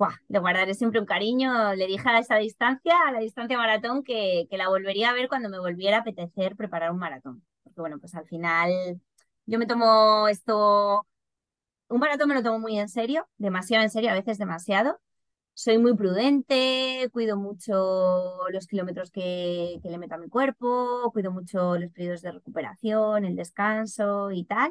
[0.00, 0.16] ¡buah!
[0.28, 1.74] le guardaré siempre un cariño.
[1.74, 5.28] Le dije a esa distancia, a la distancia maratón, que, que la volvería a ver
[5.28, 7.44] cuando me volviera a apetecer preparar un maratón.
[7.62, 9.00] Porque bueno, pues al final
[9.46, 11.06] yo me tomo esto
[11.90, 15.00] un maratón me lo tomo muy en serio, demasiado en serio, a veces demasiado.
[15.54, 21.76] Soy muy prudente, cuido mucho los kilómetros que, le meto a mi cuerpo, cuido mucho
[21.78, 24.70] los periodos de recuperación, el descanso y tal.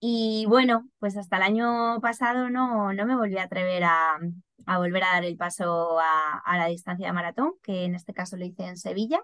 [0.00, 4.18] Y bueno, pues hasta el año pasado no, no me volví a atrever a,
[4.58, 8.36] volver a dar el paso a, a, la distancia de maratón, que en este caso
[8.36, 9.22] lo hice en Sevilla.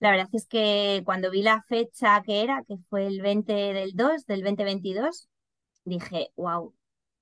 [0.00, 3.92] La verdad es que cuando vi la fecha que era, que fue el 20 del
[3.94, 5.28] 2, del 2022,
[5.84, 6.74] dije, wow,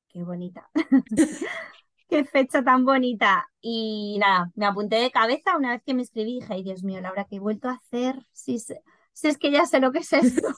[0.09, 0.71] qué bonita.
[2.09, 3.49] qué fecha tan bonita.
[3.61, 6.83] Y nada, me apunté de cabeza una vez que me escribí y dije, ay Dios
[6.83, 8.17] mío, Laura, ¿qué he vuelto a hacer?
[8.33, 10.49] Si, si es que ya sé lo que es esto.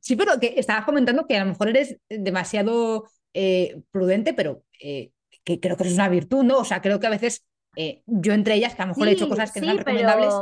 [0.00, 5.12] Sí, pero que estabas comentando que a lo mejor eres demasiado eh, prudente, pero eh,
[5.44, 6.58] que creo que eso es una virtud, ¿no?
[6.58, 7.44] O sea, creo que a veces
[7.76, 10.34] eh, yo entre ellas, que a lo mejor he hecho cosas que no son recomendables,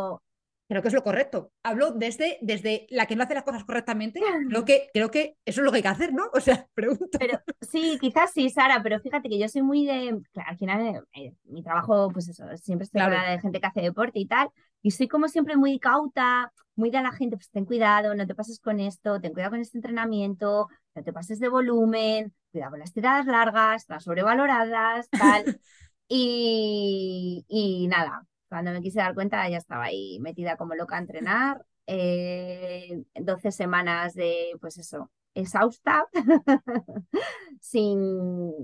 [0.68, 1.52] creo que es lo correcto.
[1.62, 4.20] Hablo desde, desde la que no hace las cosas correctamente.
[4.48, 6.24] Creo que, creo que eso es lo que hay que hacer, ¿no?
[6.34, 7.18] O sea, pregunto.
[7.18, 10.20] Pero sí, quizás sí, Sara, pero fíjate que yo soy muy de.
[10.46, 13.30] al final, eh, mi trabajo, pues eso, siempre estoy claro.
[13.30, 14.48] de gente que hace deporte y tal.
[14.82, 18.34] Y soy como siempre muy cauta, muy de la gente, pues ten cuidado, no te
[18.34, 22.80] pases con esto, ten cuidado con este entrenamiento, no te pases de volumen, cuidado con
[22.80, 25.44] las tiradas largas, las sobrevaloradas, tal.
[26.08, 31.00] y, y nada, cuando me quise dar cuenta ya estaba ahí metida como loca a
[31.00, 31.64] entrenar.
[31.86, 36.06] Eh, 12 semanas de, pues eso, exhausta,
[37.60, 38.00] sin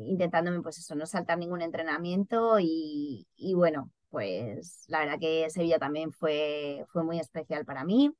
[0.06, 6.12] intentándome, pues eso, no saltar ningún entrenamiento y, bueno, pues la verdad que Sevilla también
[6.12, 8.12] fue, fue muy especial para mí.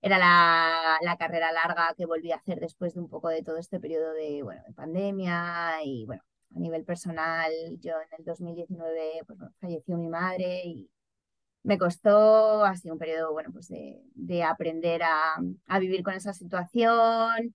[0.00, 3.56] Era la, la, carrera larga que volví a hacer después de un poco de todo
[3.58, 6.22] este periodo de, bueno, de pandemia y bueno,
[6.54, 10.90] a nivel personal, yo en el 2019 pues, falleció mi madre y,
[11.62, 17.54] me costó, ha sido un periodo, bueno, pues de, aprender a, vivir con esa situación.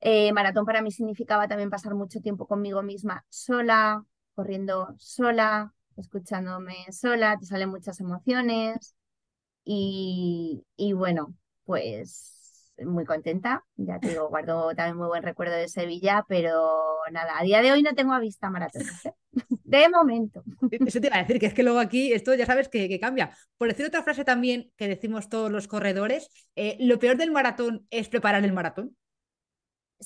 [0.00, 6.74] Eh, maratón para mí significaba también pasar mucho tiempo conmigo misma sola, corriendo sola, escuchándome
[6.92, 8.96] sola, te salen muchas emociones
[9.64, 11.34] y, y bueno,
[11.70, 17.38] pues muy contenta, ya te digo, guardo también muy buen recuerdo de Sevilla, pero nada,
[17.38, 18.82] a día de hoy no tengo a vista maratón.
[19.04, 19.12] ¿eh?
[19.62, 20.42] de momento.
[20.72, 23.30] Eso te iba a decir, que es que luego aquí esto ya sabes que, cambia.
[23.56, 27.86] Por decir otra frase también que decimos todos los corredores, eh, lo peor del maratón
[27.90, 28.96] es preparar el maratón.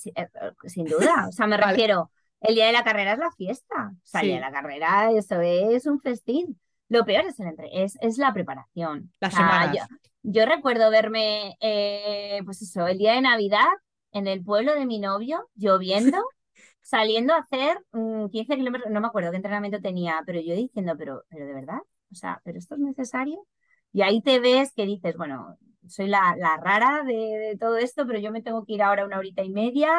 [0.03, 0.27] Eh,
[0.65, 4.05] sin duda, o sea, me refiero, el día de la carrera es la fiesta, o
[4.05, 6.59] sea, el día de la carrera eso es un festín.
[6.89, 9.11] Lo peor es, el entre, es, es la preparación.
[9.19, 9.87] Las semanas.
[10.21, 13.67] Yo, recuerdo verme, eh, pues eso, el día de Navidad
[14.11, 16.17] en el pueblo de mi novio, lloviendo,
[16.81, 20.95] saliendo a hacer 15 mm, kilómetros, no me acuerdo qué entrenamiento tenía, pero yo diciendo,
[20.97, 21.79] pero, pero de verdad,
[22.11, 23.45] o sea, ¿pero esto es necesario?
[23.91, 28.19] Y ahí te ves que dices, bueno, soy la, la rara de, todo esto, pero
[28.19, 29.91] yo me tengo que ir ahora una horita y media,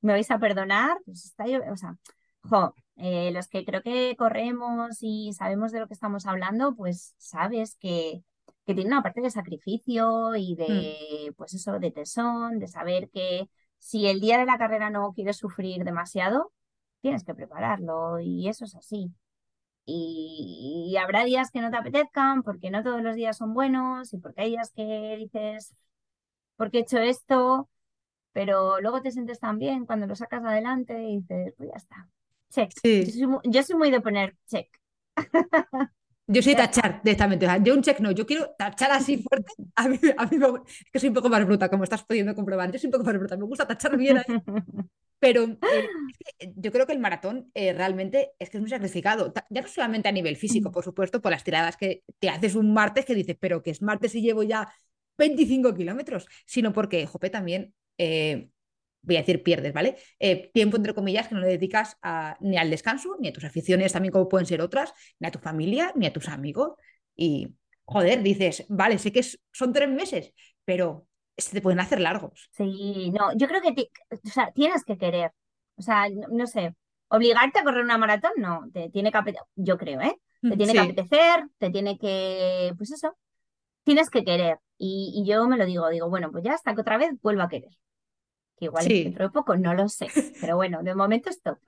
[0.00, 1.96] me vais a perdonar, pues está, o sea,
[2.42, 7.14] jo, eh, los que creo que corremos y sabemos de lo que estamos hablando, pues
[7.18, 8.22] sabes que,
[8.66, 11.34] que tiene una parte de sacrificio y de, mm.
[11.34, 15.38] pues eso, de tesón, de saber que si el día de la carrera no quieres
[15.38, 16.52] sufrir demasiado,
[17.00, 19.12] tienes que prepararlo y eso es así.
[19.84, 24.18] Y, habrá días que no te apetezcan porque no todos los días son buenos y
[24.18, 25.74] porque hay días que dices,
[26.56, 27.68] ¿por qué he hecho esto?
[28.32, 32.08] Pero luego te sientes tan bien cuando lo sacas adelante y dices, pues ya está,
[32.52, 32.70] check.
[33.44, 34.68] Yo, soy, muy de poner check.
[36.26, 37.46] Yo soy tachar directamente.
[37.62, 39.52] yo un check no, yo quiero tachar así fuerte.
[39.74, 42.70] A mí, a mí es que soy un poco más bruta, como estás pudiendo comprobar.
[42.70, 44.24] Yo soy un poco más bruta, me gusta tachar bien ahí.
[45.18, 49.32] Pero eh, yo creo que el maratón eh, realmente es que es muy sacrificado.
[49.50, 50.72] Ya no solamente a nivel físico, mm.
[50.72, 53.82] por supuesto, por las tiradas que te haces un martes que dices, pero que es
[53.82, 54.72] martes y llevo ya
[55.18, 58.48] 25 kilómetros, sino porque, jope, también, eh,
[59.02, 59.96] voy a decir pierdes, ¿vale?
[60.52, 61.98] tiempo, entre comillas, que no le dedicas
[62.40, 65.38] ni al descanso, ni a tus aficiones también como pueden ser otras, ni a tu
[65.38, 66.72] familia, ni a tus amigos.
[67.14, 70.32] Y, joder, dices, vale, sé que son tres meses,
[70.64, 72.48] pero se te pueden hacer largos.
[72.52, 75.32] Sí, no, yo creo que o sea, tienes que querer.
[75.76, 76.74] O sea, no, sé,
[77.08, 80.16] obligarte a correr una maratón, no, te tiene que apetecer, yo creo, ¿eh?
[80.40, 83.16] Te mm, tiene que apetecer, te tiene que, pues eso,
[83.84, 84.58] tienes que querer.
[84.78, 87.48] Y, yo me lo digo, digo, bueno, pues ya hasta que otra vez vuelva a
[87.48, 87.70] querer.
[88.58, 90.08] Que igual dentro de poco no lo sé,
[90.40, 91.58] pero bueno, de momento stop.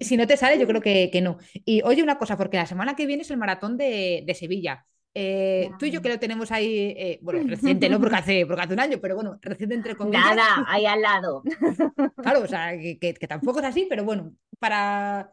[0.00, 1.38] Si, no te sale, yo creo que, que, no.
[1.64, 4.86] Y oye una cosa, porque la semana que viene es el maratón de, de Sevilla.
[5.18, 8.60] Eh, tú y yo que lo tenemos ahí, eh, bueno, reciente, no porque hace, porque
[8.60, 10.36] hace un año, pero bueno, reciente entre comillas.
[10.36, 11.42] Nada, ahí al lado.
[12.22, 15.32] Claro, o sea, que, tampoco es así, pero bueno, para,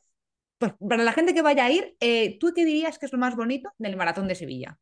[0.58, 3.18] pues, para la gente que vaya a ir, eh, ¿tú qué dirías que es lo
[3.18, 4.80] más bonito del maratón de Sevilla?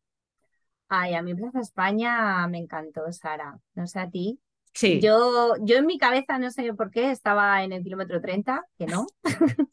[0.88, 3.60] Ay, a mí Plaza España me encantó, Sara.
[3.74, 4.40] No sé a ti.
[4.74, 5.00] Sí.
[5.02, 8.86] Yo, yo en mi cabeza, no sé por qué, estaba en el kilómetro 30, que
[8.88, 9.08] no.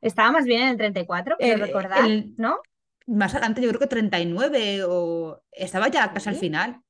[0.00, 2.58] estaba más bien en el 34, quiero recordar, ¿no?
[3.06, 6.80] más adelante, yo creo que 39 o estaba ya casi al final.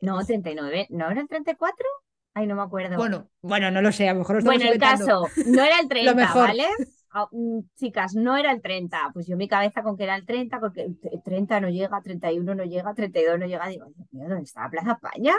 [0.00, 1.86] No, 39, ¿no era el 34?
[2.34, 2.96] Ay, no me acuerdo.
[2.96, 6.34] Bueno, bueno, no lo sé, a lo mejor Bueno, el caso, no era el 30,
[6.34, 6.66] ¿vale?
[7.10, 9.10] Ah, mm, chicas, no era el 30.
[9.14, 12.54] Pues yo mi cabeza con que era el 30, porque el 30 no llega, 31
[12.54, 13.66] no llega, 32 no llega.
[13.68, 15.34] Digo, Dios mío, ¿dónde está la Plaza España?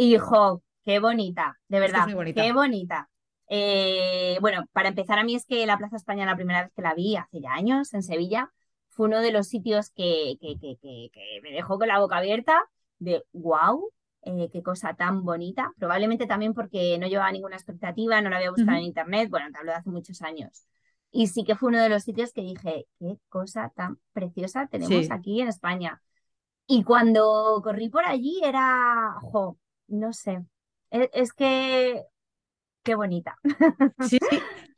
[0.00, 3.10] Hijo, qué bonita, de verdad, qué bonita.
[3.48, 6.82] Eh, bueno, para empezar, a mí es que la Plaza España la primera vez que
[6.82, 8.52] la vi, hace ya años, en Sevilla,
[8.90, 10.38] fue uno de los sitios que,
[11.42, 12.62] me dejó con la boca abierta
[13.00, 13.90] de wow,
[14.22, 15.72] eh, qué cosa tan bonita.
[15.78, 19.58] Probablemente también porque no llevaba ninguna expectativa, no la había buscado en internet, bueno, te
[19.58, 20.64] hablo de hace muchos años.
[21.10, 25.10] Y sí que fue uno de los sitios que dije, qué cosa tan preciosa tenemos
[25.10, 26.00] aquí en España.
[26.68, 29.58] Y cuando corrí por allí era, jo,
[29.88, 30.38] no sé,
[30.90, 32.02] e, es, que,
[32.82, 33.36] qué bonita.
[34.08, 34.18] Sí,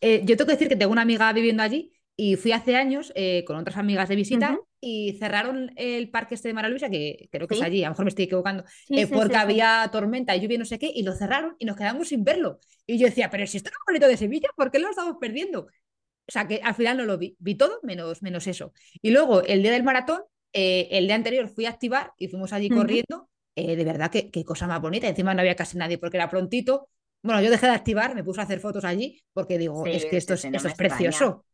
[0.00, 3.12] eh, yo tengo que decir que tengo una amiga viviendo allí y fui hace años
[3.14, 7.28] eh, con otras amigas de visita y cerraron el parque este de Mara Luisa, que
[7.30, 10.40] creo que es allí, a lo mejor me estoy equivocando, eh, porque había tormenta y
[10.40, 12.60] lluvia no sé qué, y lo cerraron y nos quedamos sin verlo.
[12.86, 15.16] Y yo decía, pero si esto es un bonito de Sevilla, ¿por qué lo estamos
[15.18, 15.60] perdiendo?
[15.62, 18.74] O sea, que al final no lo vi, vi todo menos, menos eso.
[19.00, 20.20] Y luego, el día del maratón,
[20.52, 23.29] eh, el día anterior fui a activar y fuimos allí corriendo.
[23.66, 25.08] De verdad, qué, qué cosa más bonita.
[25.08, 26.88] Encima no había casi nadie porque era prontito.
[27.22, 30.16] Bueno, yo dejé de activar, me puse a hacer fotos allí porque digo, es que
[30.16, 31.44] esto es, esto es precioso.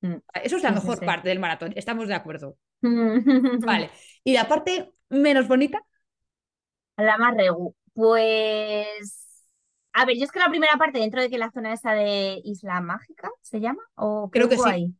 [0.00, 2.56] Mm, eso es la mejor parte del maratón, estamos de acuerdo.
[2.82, 3.90] vale.
[4.22, 5.82] ¿Y la parte menos bonita?
[6.96, 7.74] La más regu.
[7.94, 9.26] Pues.
[9.94, 12.40] A ver, yo es que la primera parte, dentro de que la zona esa de
[12.44, 13.82] Isla Mágica, ¿se llama?
[13.96, 14.94] ¿O Creo que sí.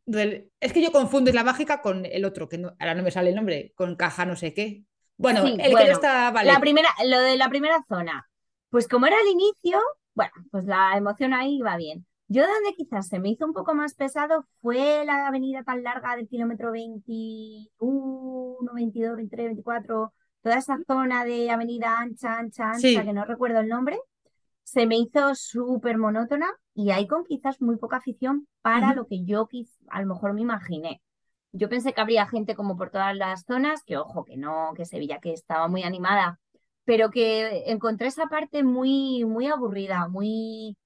[0.59, 3.35] Es que yo confundo Isla Mágica con el otro, que ahora no me sale el
[3.35, 4.83] nombre, con caja no sé qué.
[5.19, 6.31] Bueno, el que no está.
[6.31, 6.51] Vale.
[6.51, 8.27] La primera, lo de la primera zona.
[8.69, 9.79] Pues como era el inicio,
[10.15, 12.05] bueno, pues la emoción ahí va bien.
[12.29, 16.15] Yo donde quizás se me hizo un poco más pesado fue la avenida tan larga
[16.15, 23.13] del kilómetro 21, 22, 23, 24, toda esa zona de avenida ancha, ancha, ancha, que
[23.13, 23.99] no recuerdo el nombre,
[24.63, 29.25] se me hizo súper monótona y hay con quizás muy poca afición para lo que
[29.25, 29.49] yo
[29.89, 31.01] a lo mejor me imaginé.
[31.51, 34.85] Yo pensé que habría gente como por todas las zonas, que ojo, que no, que
[34.85, 36.39] Sevilla que estaba muy animada,
[36.85, 40.77] pero que encontré esa parte muy, muy aburrida, muy,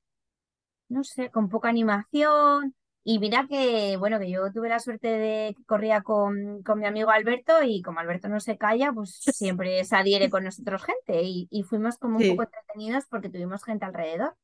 [0.90, 2.76] no sé, con poca animación.
[3.06, 6.86] Y mira que, bueno, que yo tuve la suerte de que corría con, con mi
[6.86, 11.22] amigo Alberto y como Alberto no se calla, pues siempre se adhiere con nosotros gente
[11.24, 14.36] y, y fuimos como un poco entretenidos porque tuvimos gente alrededor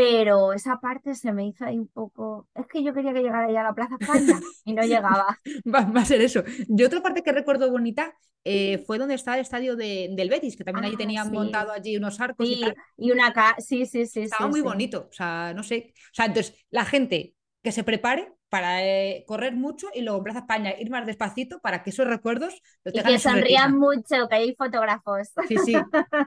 [0.00, 2.48] pero esa parte se me hizo ahí un poco.
[2.54, 5.38] Es que yo quería que llegara ya a la Plaza España y no llegaba.
[5.94, 6.42] Va, a ser eso.
[6.68, 10.64] Yo otra parte que recuerdo bonita eh, fue donde está el estadio del Betis, que
[10.64, 12.64] también allí ah, tenían montado allí unos arcos y,
[12.96, 14.22] y una sí, sí, sí.
[14.22, 15.08] Estaba muy bonito.
[15.10, 15.92] O sea, no sé.
[15.94, 20.24] O sea, entonces, la gente que se prepare para eh, correr mucho y luego en
[20.24, 24.34] Plaza España ir más despacito para que esos recuerdos los Y que sonrían mucho, que
[24.34, 25.28] hay fotógrafos.
[25.46, 25.76] Sí, sí.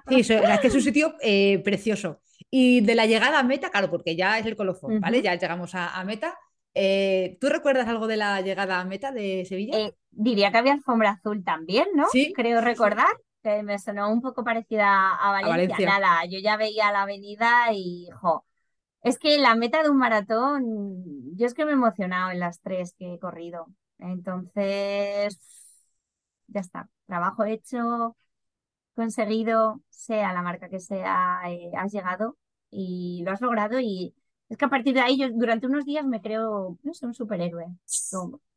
[0.10, 2.22] sí es que es un sitio eh, precioso.
[2.56, 5.24] Y de la llegada a meta, claro, porque ya es el colofón, ¿vale?
[5.24, 6.38] Ya llegamos a, meta.
[6.76, 9.92] Eh, ¿Tú recuerdas algo de la llegada a meta de Sevilla?
[10.12, 12.06] diría que había alfombra azul también, ¿no?
[12.12, 12.32] Sí.
[12.32, 13.08] Creo recordar
[13.42, 15.48] que me sonó un poco parecida a Valencia.
[15.48, 15.88] a Valencia.
[15.88, 18.46] Nada, yo ya veía la avenida y, jo,
[19.02, 22.62] es que la meta de un maratón, yo es que me he emocionado en las
[22.62, 23.66] tres que he corrido.
[23.98, 25.40] Entonces,
[26.46, 26.88] ya está.
[27.08, 28.16] Trabajo hecho,
[28.94, 32.38] conseguido, sea la marca que sea, eh, has llegado
[32.74, 33.80] y lo has logrado.
[33.80, 34.14] Y
[34.50, 37.14] es que a partir de ahí, yo durante unos días me creo, no sé, un
[37.14, 37.66] superhéroe.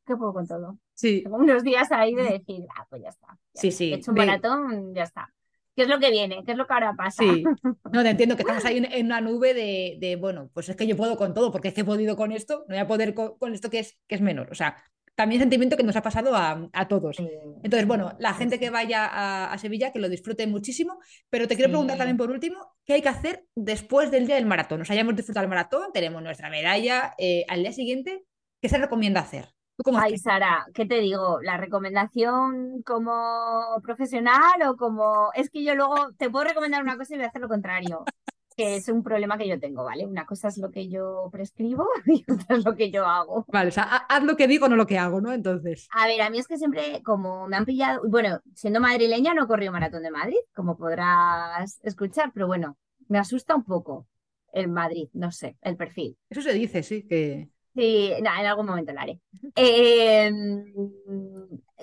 [0.07, 0.79] ¿Qué puedo con todo?
[0.94, 1.22] Sí.
[1.22, 3.38] Tengo unos días ahí de decir, ah, pues ya está.
[3.55, 3.92] sí, sí.
[3.92, 5.33] He hecho un maratón, ya está.
[5.76, 6.42] ¿Qué es lo que viene?
[6.46, 7.22] ¿Qué es lo que ahora pasa?
[7.22, 7.44] Sí,
[7.92, 10.96] no, te entiendo que estamos ahí en, una nube de, bueno, pues es que yo
[10.96, 13.52] puedo con todo, porque es que he podido con esto, no voy a poder con,
[13.52, 14.48] esto que es, que es menor.
[14.50, 14.83] O sea,
[15.16, 17.16] también sentimiento que nos ha pasado a, todos.
[17.62, 21.00] Entonces, bueno, la gente que vaya a, Sevilla, que lo disfrute muchísimo,
[21.31, 24.46] pero te quiero preguntar también por último, ¿qué hay que hacer después del día del
[24.46, 24.83] maratón?
[24.83, 28.24] O sea, ya hemos disfrutado el maratón, tenemos nuestra medalla, eh, al día siguiente,
[28.61, 29.48] ¿qué se recomienda hacer?
[29.98, 31.40] Ay, Sara, ¿qué te digo?
[31.42, 35.31] ¿La recomendación como profesional o como...?
[35.35, 38.05] Es que yo luego te puedo recomendar una cosa y voy a hacer lo contrario,
[38.57, 40.07] que es un problema que yo tengo, ¿vale?
[40.07, 43.45] Una cosa es lo que yo prescribo y otra es lo que yo hago.
[43.49, 45.33] Vale, o sea, haz lo que digo, no lo que hago, ¿no?
[45.33, 45.88] Entonces...
[45.92, 48.01] A ver, a mí es que siempre, como me han pillado...
[48.09, 53.55] Bueno, siendo madrileña no corrí Maratón de Madrid, como podrás escuchar, pero bueno, me asusta
[53.55, 54.07] un poco
[54.53, 56.16] el Madrid, no sé, el perfil.
[56.31, 57.51] Eso se dice, sí, que...
[57.75, 59.21] Sí, en algún momento lo haré.
[59.55, 60.64] Em,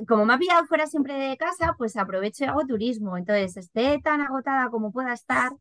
[0.07, 3.15] como me ha pillado fuera siempre de casa, pues aprovecho y hago turismo.
[3.15, 5.51] Entonces, esté tan agotada como pueda estar,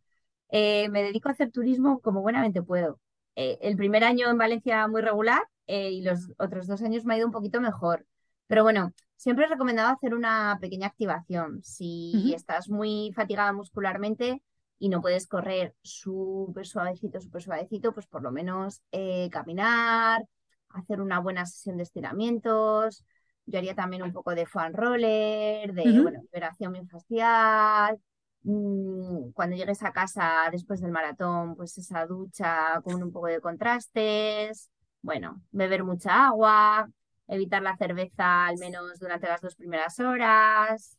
[0.53, 3.01] eh, me dedico a hacer turismo como buenamente puedo.
[3.37, 7.15] Eh, el primer año en Valencia muy regular eh, y los otros dos años me
[7.15, 8.07] ha ido un poquito mejor.
[8.49, 11.63] Pero bueno, siempre he recomendado hacer una pequeña activación.
[11.63, 14.43] Si estás muy fatigada muscularmente,
[14.79, 18.83] y no puedes correr súper suavecito, súper suavecito, pues por lo menos
[19.31, 20.23] caminar,
[20.71, 23.05] hacer una buena sesión de estiramientos.
[23.47, 27.99] Yo haría también un poco de foam roller, de liberación miofascial.
[28.45, 33.41] Mm, cuando llegues a casa después del maratón, pues esa ducha con un poco de
[33.41, 34.71] contrastes.
[35.01, 36.89] Bueno, beber mucha agua,
[37.29, 40.97] evitar la cerveza al menos durante las dos primeras horas.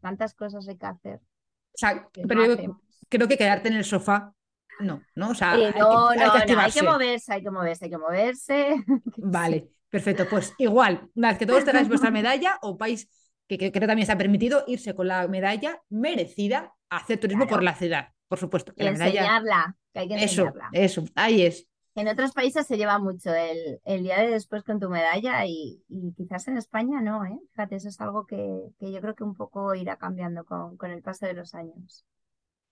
[0.00, 1.20] tantas cosas hay que hacer.
[2.28, 2.56] pero
[3.08, 4.32] creo que quedarte en el sofá
[4.78, 5.30] no, ¿no?
[5.30, 7.50] O sea, eh, no, hay, que, no, hay, que no, hay que moverse, hay que
[7.50, 8.84] moverse, hay que moverse.
[9.16, 10.26] Vale, perfecto.
[10.28, 13.08] Pues igual, una vez que todos tengáis vuestra medalla, o vais,
[13.46, 17.62] que, creo que también está permitido, irse con la medalla merecida a hacer turismo por
[17.62, 18.72] la ciudad, por supuesto.
[18.76, 20.68] y enseñarla, que hay que enseñarla.
[20.72, 21.68] Eso, eso, ahí es.
[21.96, 25.82] En otros países se lleva mucho el, el día de después con tu medalla y,
[25.88, 27.38] y, quizás en España no, ¿eh?
[27.52, 30.90] Fíjate, eso es algo que, que yo creo que un poco irá cambiando con, con
[30.90, 32.04] el paso de los años.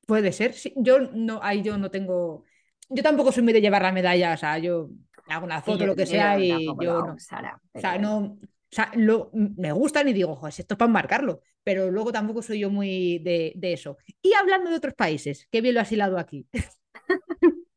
[0.06, 2.44] Puede ser, Yo no, ahí yo no tengo.
[2.90, 4.90] Yo tampoco soy muy de llevar la medalla, o sea, yo
[5.28, 7.14] hago una foto, lo que sea, y yo no.
[7.14, 8.36] O sea, no.
[8.74, 12.42] O sea, lo, me gustan y digo, joder, esto es para marcarlo, pero luego tampoco
[12.42, 13.98] soy yo muy de, de eso.
[14.20, 16.48] Y hablando de otros países, qué bien lo has hilado aquí.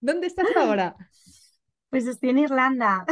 [0.00, 0.94] ¿Dónde estás ahora?
[1.90, 3.04] Pues estoy en Irlanda.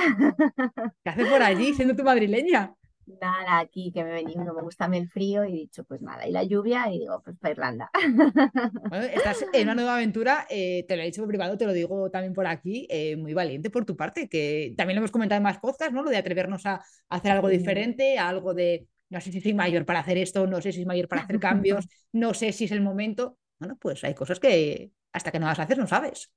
[1.03, 2.73] ¿Qué haces por allí, siendo tu madrileña?
[3.07, 6.27] Nada, aquí que me he venido, me gusta el frío y he dicho, pues nada,
[6.27, 7.91] y la lluvia y digo, pues para Irlanda.
[8.89, 11.73] Bueno, estás en una nueva aventura, eh, te lo he dicho por privado, te lo
[11.73, 15.39] digo también por aquí, eh, muy valiente por tu parte, que también lo hemos comentado
[15.39, 16.03] en más podcasts, ¿no?
[16.03, 20.01] Lo de atrevernos a, hacer algo diferente, algo de, no sé si soy mayor para
[20.01, 22.81] hacer esto, no sé si soy mayor para hacer cambios, no sé si es el
[22.81, 23.39] momento.
[23.59, 26.31] Bueno, pues hay cosas que hasta que no las haces no sabes.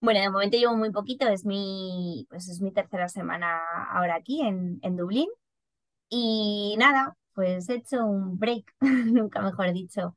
[0.00, 3.58] Bueno, de momento llevo muy poquito, es mi, pues es mi tercera semana
[3.90, 5.28] ahora aquí en, en Dublín.
[6.08, 10.16] Y nada, pues he hecho un break, nunca mejor dicho.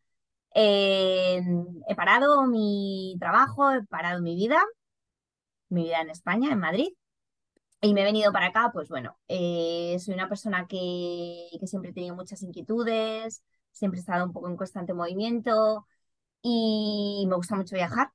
[0.55, 1.41] Eh,
[1.89, 4.61] he parado mi trabajo, he parado mi vida
[5.69, 6.89] mi vida en España, en Madrid.
[7.81, 11.91] Y me he venido para acá, pues bueno, eh, soy una persona que, que siempre
[11.91, 15.87] he tenido muchas inquietudes, siempre he estado un poco en constante movimiento
[16.43, 18.11] y me gusta mucho viajar.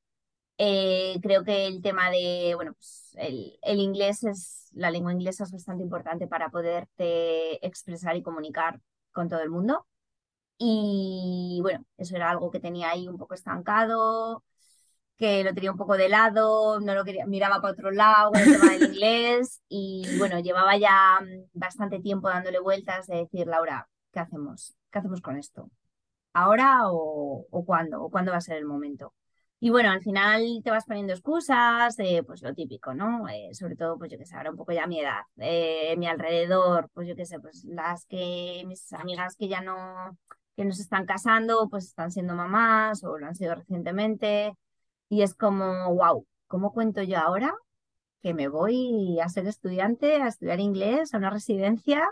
[0.65, 5.43] Eh, creo que el tema de, bueno, pues el, el, inglés es, la lengua inglesa
[5.43, 9.87] es bastante importante para poderte expresar y comunicar con todo el mundo.
[10.59, 14.45] Y bueno, eso era algo que tenía ahí un poco estancado,
[15.17, 18.53] que lo tenía un poco de lado, no lo quería, miraba para otro lado, el
[18.53, 19.63] tema del inglés.
[19.69, 21.21] Y bueno, llevaba ya
[21.55, 24.75] bastante tiempo dándole vueltas de decir, Laura, ¿qué hacemos?
[24.93, 25.71] ¿Qué hacemos con esto?
[26.35, 28.03] ¿Ahora o, o cuándo?
[28.03, 29.15] ¿O cuándo va a ser el momento?
[29.65, 33.29] Y bueno, al final te vas poniendo excusas, eh, pues lo típico, ¿no?
[33.29, 36.09] Eh, sobre todo, pues yo que sé, ahora un poco ya mi edad, eh, mi
[36.09, 40.19] alrededor, pues yo qué sé, pues las que, mis amigas que ya no,
[40.57, 44.53] que no se están casando, pues están siendo mamás o lo han sido recientemente.
[45.09, 47.55] Y es como, wow, ¿cómo cuento yo ahora
[48.21, 52.11] que me voy a ser estudiante, a estudiar inglés, a una residencia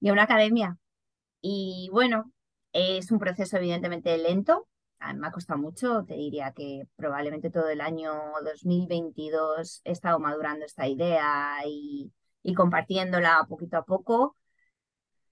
[0.00, 0.76] y a una academia?
[1.40, 2.32] Y bueno,
[2.72, 4.66] es un proceso evidentemente lento,
[5.14, 8.12] me ha costado mucho, te diría que probablemente todo el año
[8.44, 12.12] 2022 he estado madurando esta idea y,
[12.56, 14.36] compartiéndola poquito a poco.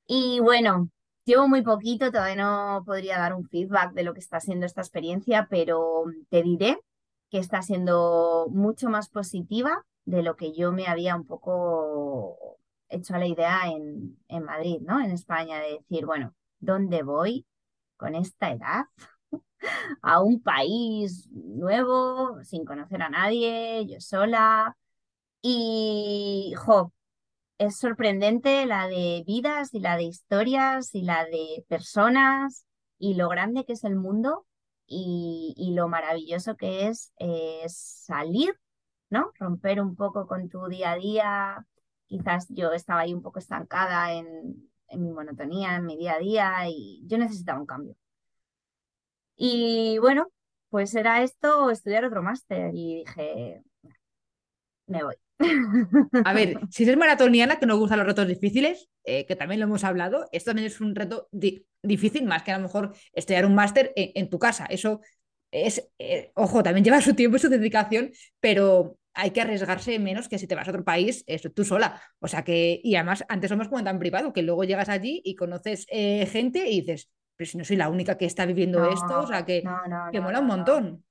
[0.07, 0.91] Y bueno,
[1.25, 4.81] llevo muy poquito, todavía no podría dar un feedback de lo que está siendo esta
[4.83, 6.79] experiencia, pero te diré
[7.31, 12.59] que está siendo mucho más positiva de lo que yo me había un poco
[12.89, 15.01] hecho a la idea en, en Madrid, ¿no?
[15.01, 17.47] En España, de decir, bueno, ¿dónde voy
[17.97, 18.87] con esta edad?
[20.03, 24.77] A un país nuevo, sin conocer a nadie, yo sola.
[25.43, 26.93] Y, jo,
[27.59, 32.67] es sorprendente la de vidas y la de historias y la de personas
[32.99, 34.47] y lo grande que es el mundo
[34.87, 38.59] y, lo maravilloso que es eh, salir,
[39.11, 39.33] ¿no?
[39.39, 41.67] Romper un poco con tu día a día.
[42.07, 46.19] Quizás yo estaba ahí un poco estancada en, en mi monotonía, en mi día a
[46.19, 47.97] día y yo necesitaba un cambio.
[49.45, 50.29] Y bueno,
[50.71, 53.61] pues era esto estudiar otro máster y dije,
[54.87, 55.17] me voy.
[56.25, 59.67] A ver, si eres maratoniana, que no gustan los retos difíciles, eh, que también lo
[59.67, 61.29] hemos hablado, esto también es un reto
[61.83, 64.67] difícil, más que a lo mejor estudiar un máster en, tu casa.
[64.67, 65.01] Eso
[65.51, 70.29] es, eh, ojo, también lleva su tiempo y su dedicación, pero hay que arriesgarse menos
[70.29, 72.01] que si te vas a otro país tú sola.
[72.21, 75.21] O sea que, y además, antes lo hemos comentado en privado, que luego llegas allí
[75.25, 77.11] y conoces eh, gente y dices,
[77.43, 79.65] pero si no soy la única que está viviendo esto, o sea que,
[80.13, 81.05] que mola un montón.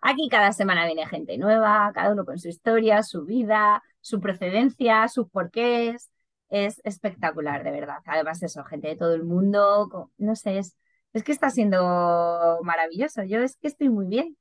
[0.00, 5.06] Aquí cada semana viene gente nueva, cada uno con su historia, su vida, su procedencia,
[5.08, 6.10] sus porqués.
[6.48, 7.98] Es espectacular, de verdad.
[8.06, 10.78] Además, eso, gente de todo el mundo, no sé, es,
[11.12, 13.22] es que está siendo maravilloso.
[13.24, 14.38] Yo es que estoy muy bien.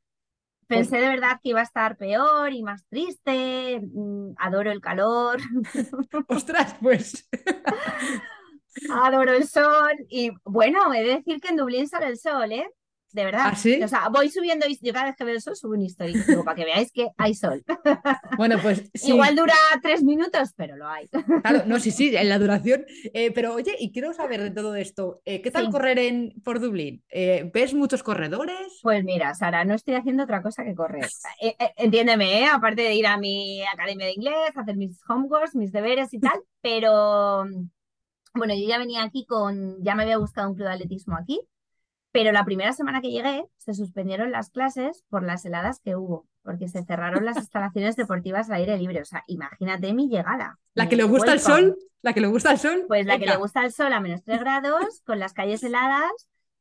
[0.68, 3.82] Pues Pensé de verdad que iba a estar peor y más triste.
[3.82, 5.42] Mm, adoro el calor.
[6.30, 7.28] Ostras, pues.
[8.92, 9.94] Adoro el sol.
[10.10, 12.68] Y bueno, he de decir que en Dublín sale el sol, ¿eh?
[13.12, 13.46] De verdad.
[13.46, 13.82] ¿Ah, sí?
[13.82, 16.56] O sea, voy subiendo, yo cada vez que veo el sol subo un historia para
[16.56, 17.64] que veáis que hay sol.
[18.38, 19.10] Bueno, pues sí.
[19.10, 21.10] Igual dura tres minutos, pero lo hay.
[21.42, 22.86] Claro, no, sí, sí, en la duración.
[23.14, 25.72] Eh, pero oye, y quiero saber de todo esto, eh, ¿qué tal sí.
[25.72, 27.04] correr en, por Dublín?
[27.10, 28.80] Eh, ¿Ves muchos corredores?
[28.84, 31.10] Pues mira, Sara, no estoy haciendo otra cosa que correr.
[31.78, 36.20] entiéndeme, aparte de ir a mi academia de inglés, hacer mis homeworks, mis deberes y
[36.20, 37.46] tal, pero
[38.34, 41.42] bueno, yo ya venía aquí con, ya me había buscado un club de atletismo aquí,
[42.12, 46.28] pero la primera semana que llegué se suspendieron las clases por las heladas que hubo,
[46.42, 49.02] porque se cerraron las instalaciones deportivas al aire libre.
[49.02, 50.58] O sea, imagínate mi llegada.
[50.74, 52.86] La que le gusta el sol, la que le gusta el sol.
[52.88, 56.12] Pues la que le gusta el sol a menos 3 grados, con las calles heladas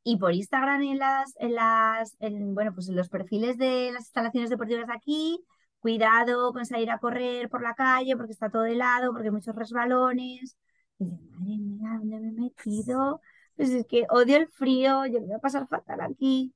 [0.03, 4.03] y por Instagram en las, en las, en, bueno, pues en los perfiles de las
[4.03, 5.39] instalaciones deportivas de aquí,
[5.79, 9.55] cuidado con salir a correr por la calle porque está todo helado, porque hay muchos
[9.55, 10.57] resbalones.
[10.99, 13.21] Y digo, madre mía, ¿dónde me he metido?
[13.55, 16.53] Pues es que odio el frío, yo me voy a pasar fatal aquí.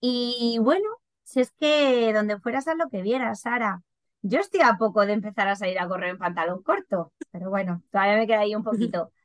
[0.00, 0.88] Y bueno,
[1.24, 3.82] si es que donde fueras a lo que vieras, Sara.
[4.22, 7.82] Yo estoy a poco de empezar a salir a correr en pantalón corto, pero bueno,
[7.90, 9.12] todavía me queda ahí un poquito.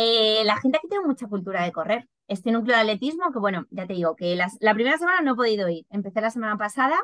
[0.00, 2.08] Eh, la gente aquí tiene mucha cultura de correr.
[2.28, 5.32] Un club de atletismo que, bueno, ya te digo, que las, la primera semana no
[5.32, 5.86] he podido ir.
[5.90, 6.96] Empecé la semana pasada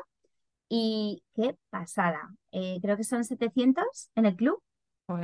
[0.69, 2.29] y qué pasada.
[2.51, 4.61] Eh, creo que son 700 en el club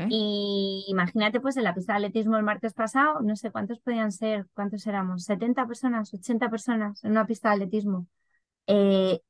[0.10, 4.12] y imagínate, pues en la pista de atletismo el martes pasado, no sé cuántos podían
[4.12, 8.08] ser, cuántos éramos, 70 personas, 80 personas en una pista de atletismo.
[8.68, 9.22] Eh,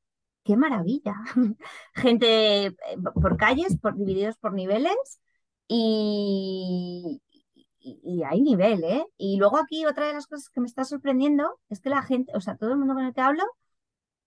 [0.44, 1.14] ¡Qué maravilla!
[1.94, 2.74] Gente eh,
[3.14, 5.20] por calles, por, divididos por niveles
[5.68, 7.22] y,
[7.80, 9.06] y, hay nivel, ¿eh?
[9.16, 12.32] Y luego aquí otra de las cosas que me está sorprendiendo es que la gente,
[12.34, 13.44] o sea, todo el mundo con el que hablo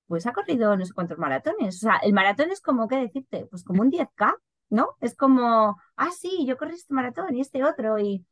[0.08, 1.78] pues ha corrido no sé cuántos maratones.
[1.78, 3.48] O sea, el maratón es como, ¿qué decirte?
[3.50, 4.36] Pues como un 10K,
[4.70, 4.96] ¿no?
[5.02, 8.00] Es como, ah, sí, yo corrí este maratón y este otro.
[8.00, 8.26] Y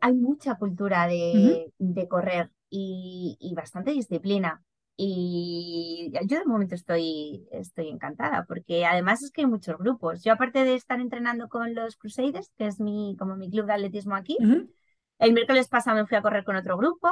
[0.00, 4.62] hay mucha cultura de, de correr y, y, bastante disciplina.
[4.96, 10.24] Y yo de momento estoy, estoy encantada porque además es que hay muchos grupos.
[10.24, 13.74] Yo aparte de estar entrenando con los Crusaders, que es mi, como mi club de
[13.74, 14.36] atletismo aquí,
[15.18, 17.08] el miércoles pasado me fui a correr con otro grupo,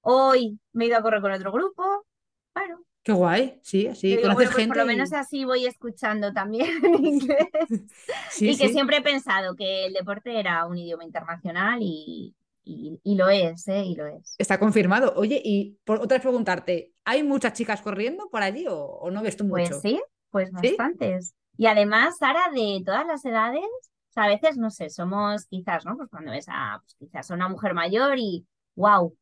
[0.00, 2.06] hoy me he ido a correr con otro grupo.
[2.54, 4.68] Bueno, Qué guay, sí, sí, conoces bueno, pues gente.
[4.68, 7.48] por lo menos así voy escuchando también en inglés.
[8.26, 8.72] Sí, y que sí.
[8.72, 12.34] siempre he pensado que el deporte era un idioma internacional y,
[12.64, 13.84] y, y lo es, ¿eh?
[13.84, 14.38] Y lo es.
[14.38, 15.12] Está confirmado.
[15.16, 19.22] Oye, y por otra vez preguntarte, ¿hay muchas chicas corriendo por allí o, o no
[19.22, 19.80] ves tú Pues mucho?
[19.80, 20.76] sí, pues ¿Sí?
[20.78, 21.34] bastantes.
[21.56, 25.84] Y además, Sara, de todas las edades, o sea, a veces, no sé, somos quizás,
[25.84, 25.96] ¿no?
[25.96, 28.46] Pues cuando ves a, pues quizás a una mujer mayor y,
[28.76, 29.16] wow,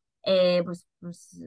[0.65, 1.41] pues, pues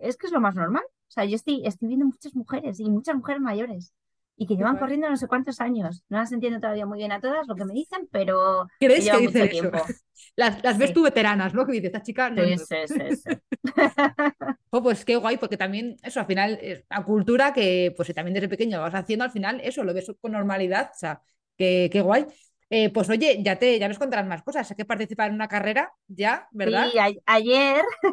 [0.00, 0.82] es que es lo más normal.
[1.08, 3.92] O sea, yo estoy, estoy viendo muchas mujeres y muchas mujeres mayores
[4.36, 6.04] y que llevan corriendo no sé cuántos años.
[6.08, 9.18] No las entiendo todavía muy bien a todas lo que me dicen, pero ¿Crees que
[9.20, 9.48] mucho eso?
[9.48, 9.78] tiempo.
[10.36, 11.66] Las, las ves Sí, tú veteranas, ¿no?
[11.66, 13.30] Que dices, esta chica no sí, sí, sí, sí.
[14.70, 18.34] Oh, pues qué guay, porque también eso, al final, es una cultura que, pues también
[18.34, 21.22] desde pequeño vas haciendo, al final eso lo ves con normalidad, o sea,
[21.56, 22.26] qué, qué guay.
[22.70, 25.48] Eh, pues oye, ya te, ya nos contarás más cosas, sé que participar en una
[25.48, 26.92] carrera ya, ¿verdad?
[26.92, 27.84] Sí, ayer,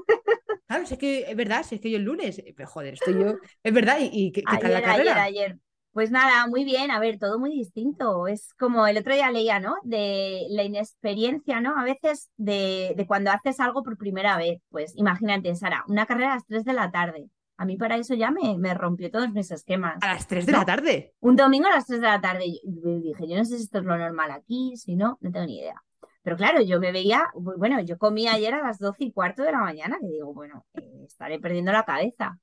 [0.68, 3.40] Claro, es que es verdad, es que yo el lunes, eh, pero joder, estoy yo,
[3.64, 5.18] es verdad, ¿y, y qué, qué tal la Ayer, ayer, carrera?
[5.18, 5.60] ayer.
[5.92, 8.28] Pues nada, muy bien, a ver, todo muy distinto.
[8.28, 9.76] Es como el otro día leía, ¿no?
[9.84, 11.78] De la inexperiencia, ¿no?
[11.80, 14.60] A veces de, de cuando haces algo por primera vez.
[14.70, 17.30] Pues imagínate, Sara, una carrera a las 3 de la tarde.
[17.58, 20.52] A mí para eso ya me, me rompió todos mis A esquemas, las 3 de
[20.52, 21.14] la tarde.
[21.22, 22.46] Un domingo a las 3 de la tarde.
[22.64, 25.46] Yo, dije, yo no sé si esto es lo normal aquí, si no, no tengo
[25.46, 25.82] ni idea.
[26.22, 29.52] Pero claro, yo me veía, bueno, yo comí ayer a las 12 y cuarto de
[29.52, 32.40] la mañana, que digo, bueno, eh, estaré perdiendo la cabeza.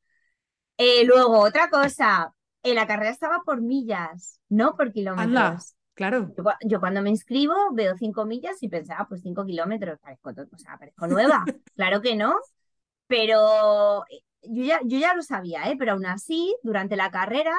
[0.76, 2.32] Eh, luego, otra cosa,
[2.62, 5.76] eh, la carrera estaba por millas, no por Anda, kilómetros.
[5.94, 6.32] claro.
[6.36, 10.30] Yo, cua- yo cuando me inscribo veo cinco millas y pensaba, pues cinco kilómetros, parezco,
[10.30, 11.44] o sea, parezco nueva.
[11.76, 12.34] Claro que no,
[13.06, 15.76] pero eh, yo ya, yo ya lo sabía, ¿eh?
[15.78, 17.52] Pero aún así, durante la carrera,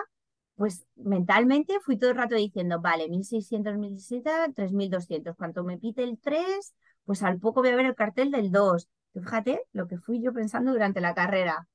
[0.56, 5.36] pues mentalmente fui todo el rato diciendo, vale, 1600, 1700, 3200.
[5.36, 6.74] Cuanto me pite el 3,
[7.06, 8.90] pues al poco voy a ver el cartel del 2.
[9.14, 11.68] Fíjate lo que fui yo pensando durante la carrera.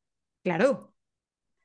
[0.43, 0.95] Claro,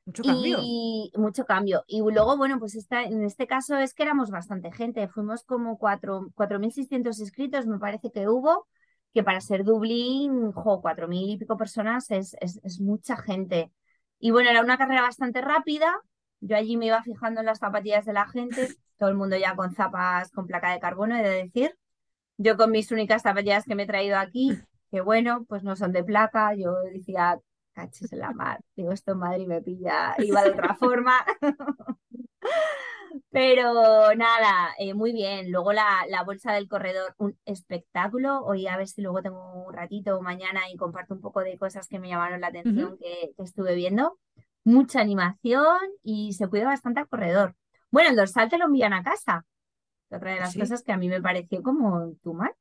[0.06, 0.58] mucho cambio.
[0.60, 1.84] Y mucho cambio.
[1.86, 5.08] Y luego, bueno, pues esta, en este caso es que éramos bastante gente.
[5.08, 8.66] Fuimos como cuatro- 4.600 inscritos, me parece que hubo,
[9.14, 13.72] que para ser Dublín, jo, 4.000 y pico personas es, es, es mucha gente.
[14.18, 15.94] Y bueno, era una carrera bastante rápida.
[16.40, 19.54] Yo allí me iba fijando en las zapatillas de la gente, todo el mundo ya
[19.56, 21.76] con zapas con placa de carbono, he de decir.
[22.36, 24.58] Yo con mis únicas zapatillas que me he traído aquí,
[24.90, 26.54] que bueno, pues no son de placa.
[26.54, 27.38] Yo decía,
[27.72, 28.60] caches en la mar.
[28.76, 31.24] Digo, esto en Madrid me pilla, iba de otra forma.
[33.30, 35.50] Pero nada, eh, muy bien.
[35.50, 38.40] Luego la, la bolsa del corredor, un espectáculo.
[38.44, 41.88] Hoy a ver si luego tengo un ratito mañana y comparto un poco de cosas
[41.88, 44.18] que me llamaron la atención que, que estuve viendo.
[44.64, 47.54] Mucha animación y se cuida bastante al corredor.
[47.90, 49.44] Bueno, el dorsal te lo envían a casa.
[50.10, 50.60] Otra de ¿Ah, las sí?
[50.60, 52.56] cosas que a mí me pareció como too much.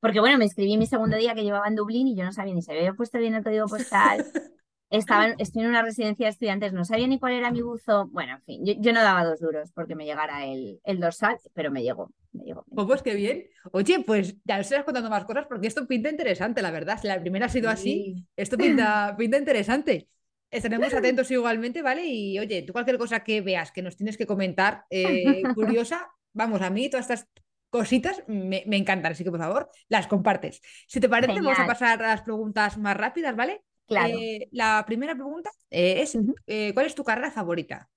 [0.00, 2.54] Porque bueno, me inscribí mi segundo día que llevaba en Dublín y yo no sabía
[2.54, 4.26] ni si había puesto bien el código postal.
[4.90, 8.06] Estaba en- estoy en una residencia de estudiantes, no sabía ni cuál era mi buzo.
[8.10, 11.38] Bueno, en fin, yo, yo no daba dos duros porque me llegara el, el dorsal,
[11.52, 12.64] pero me llegó, me llegó.
[12.70, 13.44] Oh, pues qué bien.
[13.72, 16.98] Oye, pues ya nos irás contando más cosas porque esto pinta interesante, la verdad.
[17.00, 18.26] Si la primera ha sido así, Sí.
[18.36, 20.08] esto pinta, pinta interesante.
[20.50, 22.06] Estaremos atentos igualmente, ¿vale?
[22.06, 26.62] Y oye, tú cualquier cosa que veas que nos tienes que comentar, eh, curiosa, vamos,
[26.62, 27.28] a mí todas estas
[27.68, 30.62] cositas me, me encantan, así que por favor, las compartes.
[30.86, 33.62] Si te parece, vamos a pasar a las preguntas más rápidas, ¿vale?
[33.88, 34.14] Claro.
[34.18, 36.16] Eh, la primera pregunta eh, es,
[36.46, 37.88] eh, ¿cuál es tu carrera favorita?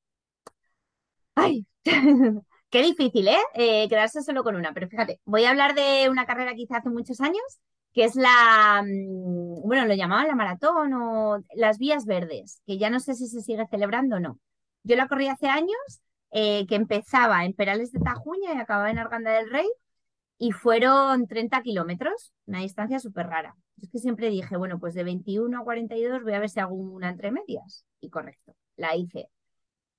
[1.36, 1.66] Ay,
[2.70, 3.88] qué difícil, ¿eh?
[3.88, 4.74] Quedarse solo con una.
[4.74, 7.44] Pero fíjate, voy a hablar de una carrera que hice hace muchos años,
[7.94, 12.90] que es la, mm, bueno, lo llamaban la maratón o las vías verdes, que ya
[12.90, 14.40] no sé si se sigue celebrando o no.
[14.84, 15.78] Yo la corrí hace años,
[16.32, 19.68] que empezaba en Perales de Tajuña y acababa en Arganda del Rey,
[20.44, 23.56] y fueron 30 kilómetros, una distancia súper rara.
[23.80, 26.74] Es que siempre dije, bueno, pues de 21 a 42 voy a ver si hago
[26.74, 27.86] una entre medias.
[28.00, 29.30] Y correcto, la hice.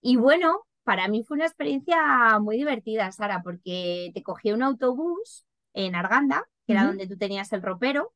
[0.00, 5.46] Y bueno, para mí fue una experiencia muy divertida, Sara, porque te cogía un autobús
[5.74, 8.12] en Arganda, que era donde tú tenías el ropero,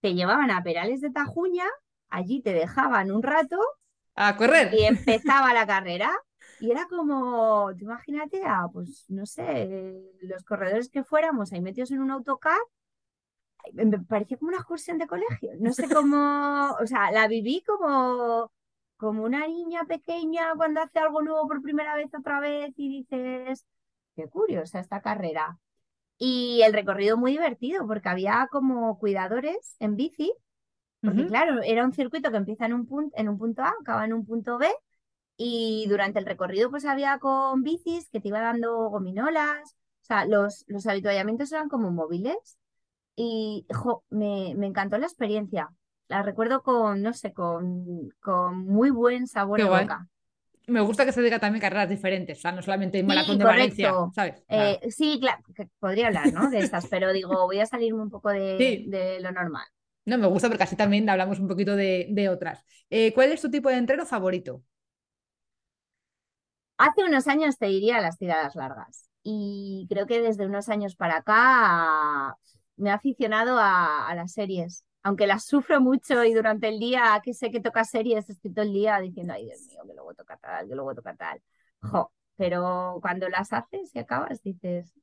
[0.00, 1.66] te llevaban a Perales de Tajuña,
[2.08, 3.56] allí te dejaban un rato
[4.16, 4.74] A correr.
[4.74, 6.10] y empezaba la carrera.
[6.62, 11.90] Y era como, tú imagínate a, pues, no sé, los corredores que fuéramos ahí metidos
[11.90, 12.56] en un autocar,
[13.72, 15.50] me parecía como una excursión de colegio.
[15.58, 16.16] No sé cómo,
[16.80, 18.52] o sea, la viví como,
[18.96, 23.66] como una niña pequeña cuando hace algo nuevo por primera vez otra vez y dices,
[24.14, 25.58] qué curiosa esta carrera.
[26.16, 30.32] Y el recorrido muy divertido porque había como cuidadores en bici,
[31.00, 34.04] porque claro, era un circuito que empieza en un, punto, en un punto A, acaba
[34.04, 34.72] en un punto B
[35.36, 40.26] y durante el recorrido pues había con bicis que te iba dando gominolas, o sea,
[40.26, 42.58] los, los habituallamientos eran como móviles
[43.16, 43.66] y
[44.10, 45.70] me, me encantó la experiencia
[46.12, 50.06] la recuerdo con, no sé, con, con muy buen sabor de boca.
[50.68, 53.92] Me gusta que se diga también carreras diferentes, o sea, no solamente maratón de Valencia,
[54.14, 54.44] ¿sabes?
[54.48, 55.42] Eh, sí, claro,
[55.80, 56.50] podría hablar, ¿no?
[56.50, 59.64] De estas, pero digo, voy a salirme un poco de, lo normal.
[60.04, 62.64] No, me gusta porque así también hablamos un poquito de, otras.
[62.90, 64.62] Eh, ¿Cuál es tu tipo de entreno favorito?
[66.82, 71.18] Hace unos años te diría las tiradas largas y creo que desde unos años para
[71.18, 72.36] acá
[72.76, 77.34] me he aficionado a las series aunque las sufro mucho y durante el día que
[77.34, 80.36] sé que toca series, estoy todo el día diciendo, ay Dios mío, que luego toca
[80.36, 81.42] tal, que luego toca tal.
[81.80, 84.94] Jo, pero cuando las haces y acabas, dices,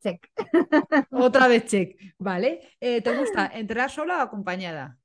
[0.00, 0.26] check.
[1.10, 2.60] Otra vez check, ¿vale?
[2.80, 4.98] Eh, ¿Te gusta entrar sola o acompañada?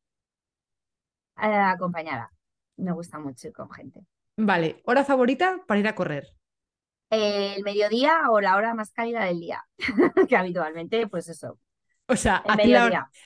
[1.41, 2.31] Eh, acompañada.
[2.77, 4.05] Me gusta mucho ir con gente.
[4.37, 6.27] Vale, ¿hora favorita para ir a correr?
[7.11, 9.63] el mediodía o la hora más cálida del día,
[10.27, 11.59] que habitualmente, pues eso,
[12.07, 12.43] o sea,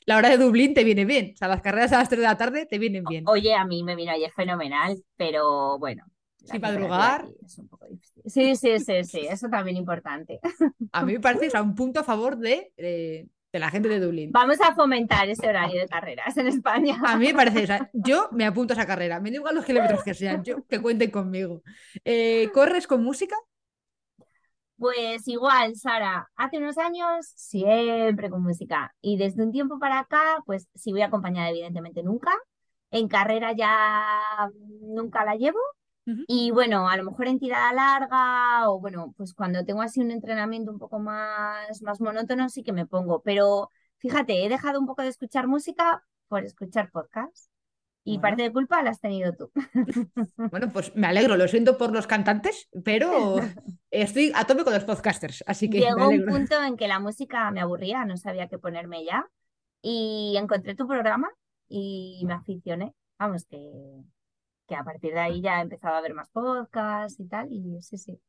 [0.05, 1.31] la hora, de Dublín te viene bien.
[1.33, 3.25] O sea, las carreras a las 3 de la tarde te vienen bien.
[3.27, 6.05] Oye, a mí me vino ayer fenomenal, pero bueno.
[6.45, 7.27] Sí, madrugar.
[8.25, 10.39] Sí, sí, sí, sí, eso también importante.
[10.93, 14.31] A mí me parece un punto a favor de, de, la gente de Dublín.
[14.31, 17.01] Vamos a fomentar ese horario de carreras en España.
[17.05, 19.55] A mí me parece, o sea, yo me apunto a esa carrera, me da igual
[19.55, 21.61] los kilómetros que sean, yo que cuenten conmigo.
[22.05, 23.35] Eh, ¿Corres con música?
[24.77, 30.37] Pues igual, Sara, hace unos años siempre con música y desde un tiempo para acá,
[30.45, 32.31] pues si voy acompañada, evidentemente nunca.
[32.91, 34.49] En carrera ya
[34.81, 35.59] nunca la llevo.
[36.27, 40.11] Y bueno, a lo mejor en tirada larga o bueno, pues cuando tengo así un
[40.11, 43.21] entrenamiento un poco más, más monótono sí que me pongo.
[43.21, 47.49] Pero fíjate, he dejado un poco de escuchar música por escuchar podcasts.
[48.03, 49.51] Y parte de culpa la has tenido tú.
[50.51, 53.35] Bueno, pues me alegro, lo siento por los cantantes, pero
[53.91, 55.79] estoy a tope con los podcasters, así que...
[55.81, 59.29] Llegó un punto en que la música me aburría, no sabía qué ponerme ya,
[59.81, 61.29] y encontré tu programa
[61.67, 62.95] y me aficioné.
[63.19, 63.59] Vamos, que,
[64.69, 67.81] que a partir de ahí ya he empezado a ver más podcasts y tal, y
[67.81, 68.19] sí, sí.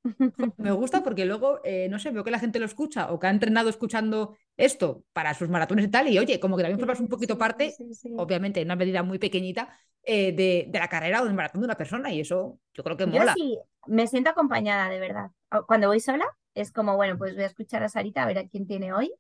[0.57, 3.27] Me gusta porque luego, eh, no sé, veo que la gente lo escucha o que
[3.27, 7.01] ha entrenado escuchando esto para sus maratones y tal, y oye, como que también formas
[7.01, 7.75] un poquito parte,
[8.17, 9.69] obviamente en una medida muy pequeñita,
[10.03, 12.97] eh, de, de, la carrera o del maratón de una persona, y eso yo creo
[12.97, 13.35] que mola.
[13.37, 15.31] Yo sí, me siento acompañada, de verdad.
[15.67, 16.25] Cuando voy sola,
[16.55, 19.13] es como, bueno, pues voy a escuchar a Sarita a ver a quién tiene hoy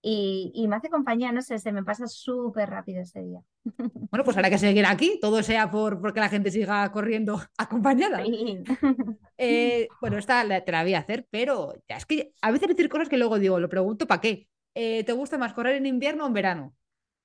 [0.00, 3.40] y, me hace compañía, no sé, se me pasa súper rápido ese día.
[4.10, 8.22] Bueno, pues habrá que seguir aquí, todo sea por porque la gente siga corriendo acompañada.
[9.40, 12.88] Eh, bueno, esta te la voy a hacer, pero ya es que a veces decir
[12.88, 14.48] cosas que luego digo, lo pregunto para qué.
[14.74, 16.74] Eh, ¿Te gusta más correr en invierno o en verano?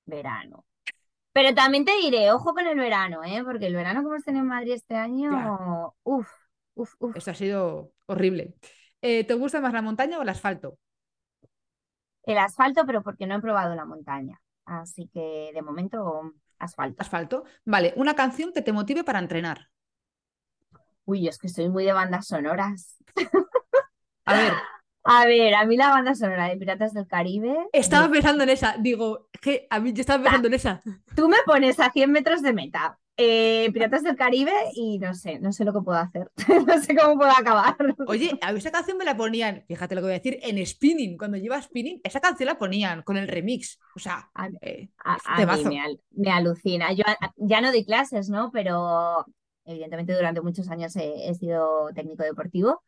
[0.06, 0.64] Verano.
[1.32, 3.42] Pero también te diré, ojo con el verano, ¿eh?
[3.44, 6.28] porque el verano como está en Madrid este año, uff,
[6.74, 7.16] uff, uff.
[7.16, 8.54] Eso ha sido horrible.
[9.02, 10.78] Eh, ¿Te gusta más la montaña o el asfalto?
[12.26, 14.40] El asfalto, pero porque no he probado la montaña.
[14.64, 17.02] Así que de momento asfalto.
[17.02, 17.44] Asfalto.
[17.64, 19.68] Vale, una canción que te motive para entrenar.
[21.04, 22.96] Uy, es que estoy muy de bandas sonoras.
[24.24, 24.52] A ver.
[25.06, 27.54] A ver, a mí la banda sonora de Piratas del Caribe.
[27.74, 30.80] Estaba pensando en esa, digo, que a mí yo estaba pensando en esa.
[31.14, 35.38] Tú me pones a 100 metros de meta eh, Piratas del Caribe y no sé,
[35.38, 36.30] no sé lo que puedo hacer,
[36.66, 37.76] no sé cómo puedo acabar.
[38.08, 41.16] Oye, a esa canción me la ponían, fíjate lo que voy a decir, en spinning,
[41.16, 44.88] cuando lleva spinning, esa canción la ponían con el remix, o sea, a, eh,
[45.38, 45.78] mí
[46.16, 46.92] me, alucina.
[46.92, 47.04] Yo
[47.36, 48.50] ya no doy clases, ¿no?
[48.52, 49.24] Pero
[49.64, 52.82] evidentemente durante muchos años he, sido técnico deportivo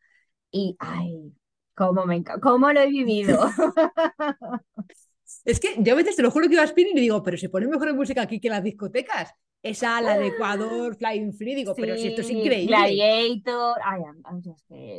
[0.50, 1.32] y, ay,
[1.74, 3.38] cómo, me, cómo lo he vivido.
[5.44, 7.36] Es que yo a veces te lo juro que iba a spinning y digo, pero
[7.36, 11.54] se pone mejor música aquí que en las discotecas esa, la de Ecuador, Flying Free,
[11.54, 12.76] digo, pero si esto es increíble.
[12.76, 14.02] Gladiator, ay,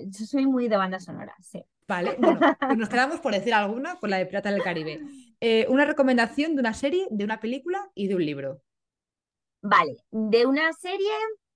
[0.07, 1.63] yo soy muy de banda sonora, sí.
[1.87, 5.01] Vale, bueno, pues nos quedamos por decir alguna con la de Pirata del Caribe.
[5.39, 8.61] Eh, una recomendación de una serie, de una película y de un libro.
[9.61, 11.11] Vale, de una serie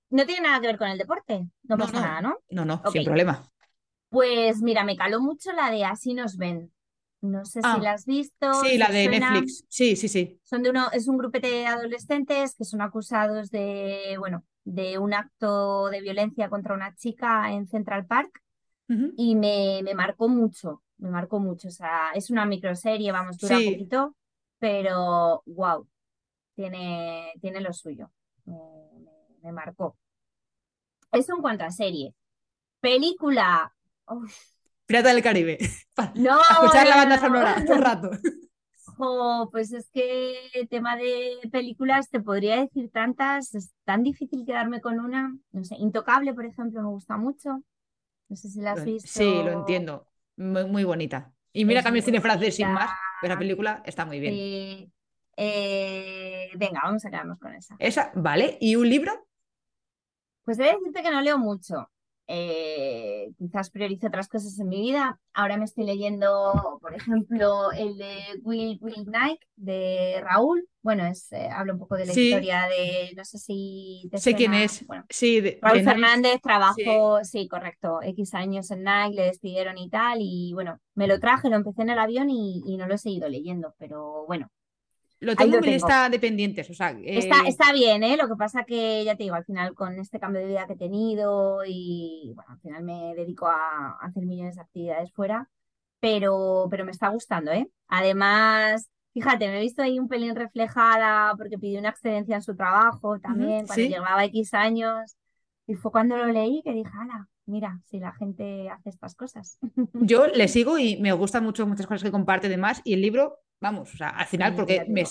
[0.08, 2.38] no tiene nada que ver con el deporte, no, pasa nada, ¿no?
[2.48, 3.46] No, no, sin problema.
[4.08, 6.72] Pues mira, me caló mucho la de Así nos ven.
[7.22, 8.52] No sé si ah, la has visto.
[8.64, 9.64] Sí, la de Netflix.
[9.68, 10.40] Sí, sí, sí.
[10.42, 15.14] Son de uno, es un grupo de adolescentes que son acusados de, bueno, de un
[15.14, 18.42] acto de violencia contra una chica en Central Park
[19.16, 21.68] y me, me, marcó mucho, me marcó mucho.
[21.68, 24.16] O sea, es una microserie, vamos, dura un poquito,
[24.58, 25.88] pero wow,
[26.54, 28.10] tiene, tiene lo suyo.
[28.44, 28.58] Me,
[29.42, 29.96] me marcó.
[31.12, 32.14] Eso en cuanto a serie.
[32.80, 33.72] Película.
[34.08, 34.36] uf,
[34.86, 35.58] Pirata del Caribe.
[35.94, 37.22] Para No, escuchar la no, banda no.
[37.22, 38.10] sonora todo el rato.
[38.96, 44.44] Jo, pues es que el tema de películas te podría decir tantas, es tan difícil
[44.44, 45.34] quedarme con una.
[45.52, 47.62] No sé, Intocable, por ejemplo, me gusta mucho.
[48.28, 49.08] No sé si la has visto.
[49.08, 50.06] Sí, lo entiendo.
[50.36, 51.32] Muy, muy bonita.
[51.52, 53.82] Y mira Es que a mí el muy cine francés sin más, pero la película
[53.86, 54.34] está muy bien.
[54.34, 54.92] Sí.
[55.36, 57.76] Eh, venga, vamos a quedarnos con esa.
[57.78, 58.58] Esa, vale.
[58.60, 59.26] ¿Y un libro?
[60.44, 61.88] Pues he de decirte que no leo mucho.
[62.28, 65.18] Eh, quizás priorice otras cosas en mi vida.
[65.34, 70.66] Ahora me estoy leyendo, por ejemplo, el de Will, Will Knight de Raúl.
[70.82, 72.30] Bueno, es, eh, habla un poco de la Sí.
[72.30, 74.86] historia de, no sé si te Sé quién es.
[74.86, 75.84] bueno, Sí, de, Raúl de.
[75.84, 81.06] Fernández trabajó, sí, correcto, X años en Nike, le despidieron y tal, y bueno, me
[81.06, 84.24] lo traje, lo empecé en el avión y, y no lo he seguido leyendo, pero
[84.26, 84.48] bueno,
[85.22, 86.68] Lo tengo en mi lista de pendientes.
[86.68, 88.16] O sea, Está, eh, está bien, ¿eh?
[88.16, 90.72] Lo que pasa que, ya te digo, al final con este cambio de vida que
[90.74, 95.48] he tenido y, bueno, al final me dedico a, a hacer millones de actividades fuera,
[96.00, 97.70] pero, pero me está gustando, ¿eh?
[97.88, 102.56] Además, fíjate, me he visto ahí un pelín reflejada porque pidió una excedencia en su
[102.56, 103.88] trabajo también cuando sí.
[103.88, 105.16] llevaba X años
[105.66, 109.58] y fue cuando lo leí que dije, ala, mira, si la gente hace estas cosas.
[109.92, 112.80] Yo le sigo y me gustan mucho muchas cosas que comparte demás.
[112.84, 115.04] Y el libro, vamos, o sea, al final, porque me,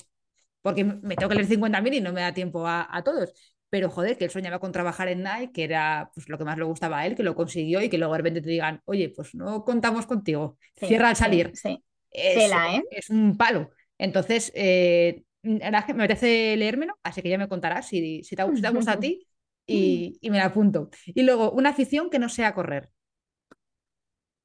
[0.62, 3.34] porque me tengo que leer 50.000 y no me da tiempo a, a todos.
[3.70, 6.58] Pero joder, que él soñaba con trabajar en Nike, que era pues, lo que más
[6.58, 9.10] le gustaba a él, que lo consiguió y que luego de repente te digan, oye,
[9.16, 11.52] pues no contamos contigo, sí, cierra al salir.
[11.56, 11.82] sí.
[12.12, 12.84] Es, Tela, ¿eh?
[12.92, 13.72] es un palo.
[13.98, 18.70] Entonces, eh, me apetece leérmelo, así que ya me contarás si, si te, si te
[18.70, 19.26] gusta a ti
[19.66, 20.90] y, y me la apunto.
[21.06, 22.90] Y luego, una afición que no sea correr.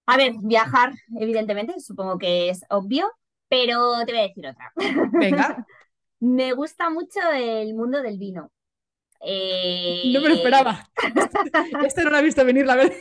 [0.07, 3.11] A ver, viajar, evidentemente, supongo que es obvio,
[3.49, 4.72] pero te voy a decir otra.
[5.18, 5.57] Venga,
[6.20, 8.51] Me gusta mucho el mundo del vino.
[10.03, 10.88] no me lo Eh, esperaba.
[11.86, 12.97] Este no lo he visto venir, la verdad.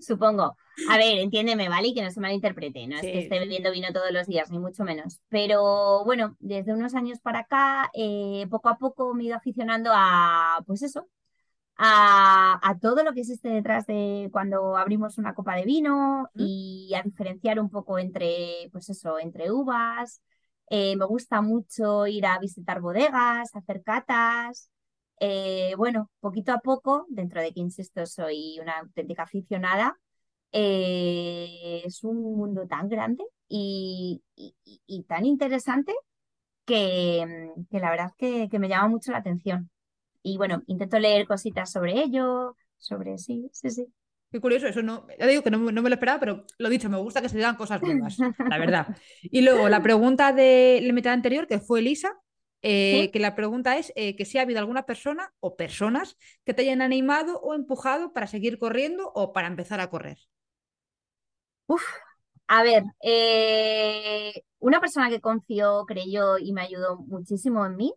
[0.00, 0.56] supongo.
[0.88, 1.88] A ver, entiéndeme, ¿vale?
[1.88, 4.58] Y que no se malinterprete, no es que esté bebiendo vino todos los días, ni
[4.58, 5.20] mucho menos.
[5.28, 9.90] Pero bueno, desde unos años para acá, eh, poco a poco me he ido aficionando
[9.94, 11.08] a, pues eso,
[11.84, 16.92] a, a todo lo que existe detrás de cuando abrimos una copa de vino y
[16.94, 20.22] a diferenciar un poco entre, pues eso, entre uvas.
[20.70, 24.70] Eh, me gusta mucho ir a visitar bodegas, hacer catas.
[25.20, 29.98] Eh, bueno, poquito a poco, dentro de que, insisto, soy una auténtica aficionada,
[30.52, 35.94] eh, es un mundo tan grande y, y- y- y tan interesante
[36.66, 39.70] que, que la verdad que, que me llama mucho la atención.
[40.22, 43.86] Y bueno, intento leer cositas sobre ello, sobre sí, sí, sí.
[44.30, 46.68] Qué curioso, eso no, ya digo que no, me no me lo esperaba, pero lo
[46.70, 48.86] dicho, me gusta que se digan cosas nuevas, la verdad.
[49.22, 52.18] Y luego la pregunta de la mitad anterior, que fue Elisa,
[52.62, 53.10] eh, ¿Sí?
[53.10, 56.62] que la pregunta es eh, que si ha habido alguna persona o personas que te
[56.62, 60.18] hayan animado o empujado para seguir corriendo o para empezar a correr.
[61.66, 61.84] Uf,
[62.46, 67.92] a ver, eh, una persona que confió, creyó y me ayudó muchísimo en mí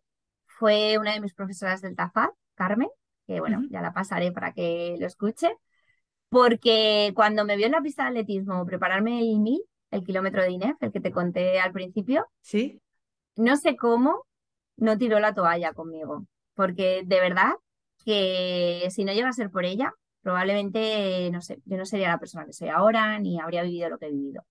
[0.59, 2.89] fue una de mis profesoras del TAFAD, Carmen,
[3.27, 5.49] que bueno, ya la pasaré para que lo escuche,
[6.29, 10.51] porque cuando me vio en la pista de atletismo prepararme el 1000, el kilómetro de
[10.51, 12.81] INEF, el que te conté al principio, ¿Sí?
[13.35, 14.25] no sé cómo
[14.77, 17.53] no tiró la toalla conmigo, porque de verdad
[18.05, 22.19] que si no llega a ser por ella, probablemente, no sé, yo no sería la
[22.19, 24.45] persona que soy ahora, ni habría vivido lo que he vivido.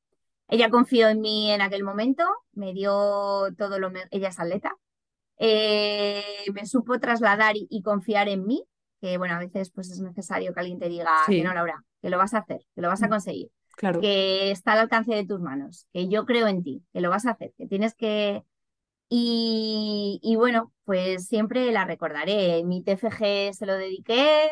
[0.48, 3.90] Ella confió en mí en aquel momento, me dio todo lo...
[3.90, 4.76] me- Ella es atleta,
[5.38, 6.22] eh,
[6.52, 8.64] me supo trasladar y, y confiar en mí,
[9.00, 12.10] que bueno, a veces pues es necesario que alguien te diga que no, Laura, que
[12.10, 14.00] lo vas a hacer, que lo vas a Mm, conseguir, claro.
[14.00, 17.26] que está al alcance de tus manos, que yo creo en ti, que lo vas
[17.26, 18.44] a hacer, que tienes que...
[19.08, 22.64] Y, y bueno, pues siempre la recordaré.
[22.64, 24.48] Mi TFG se lo dediqué,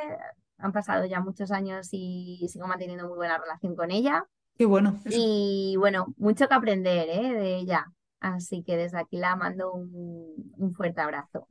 [0.59, 4.24] han pasado ya muchos años y sigo manteniendo muy buena relación con ella.
[4.57, 5.01] Qué bueno.
[5.05, 5.18] Eso.
[5.20, 7.35] Y bueno, mucho que aprender, ¿eh?
[7.35, 7.87] de ella.
[8.23, 11.47] Así que desde aquí la mando un, un fuerte abrazo.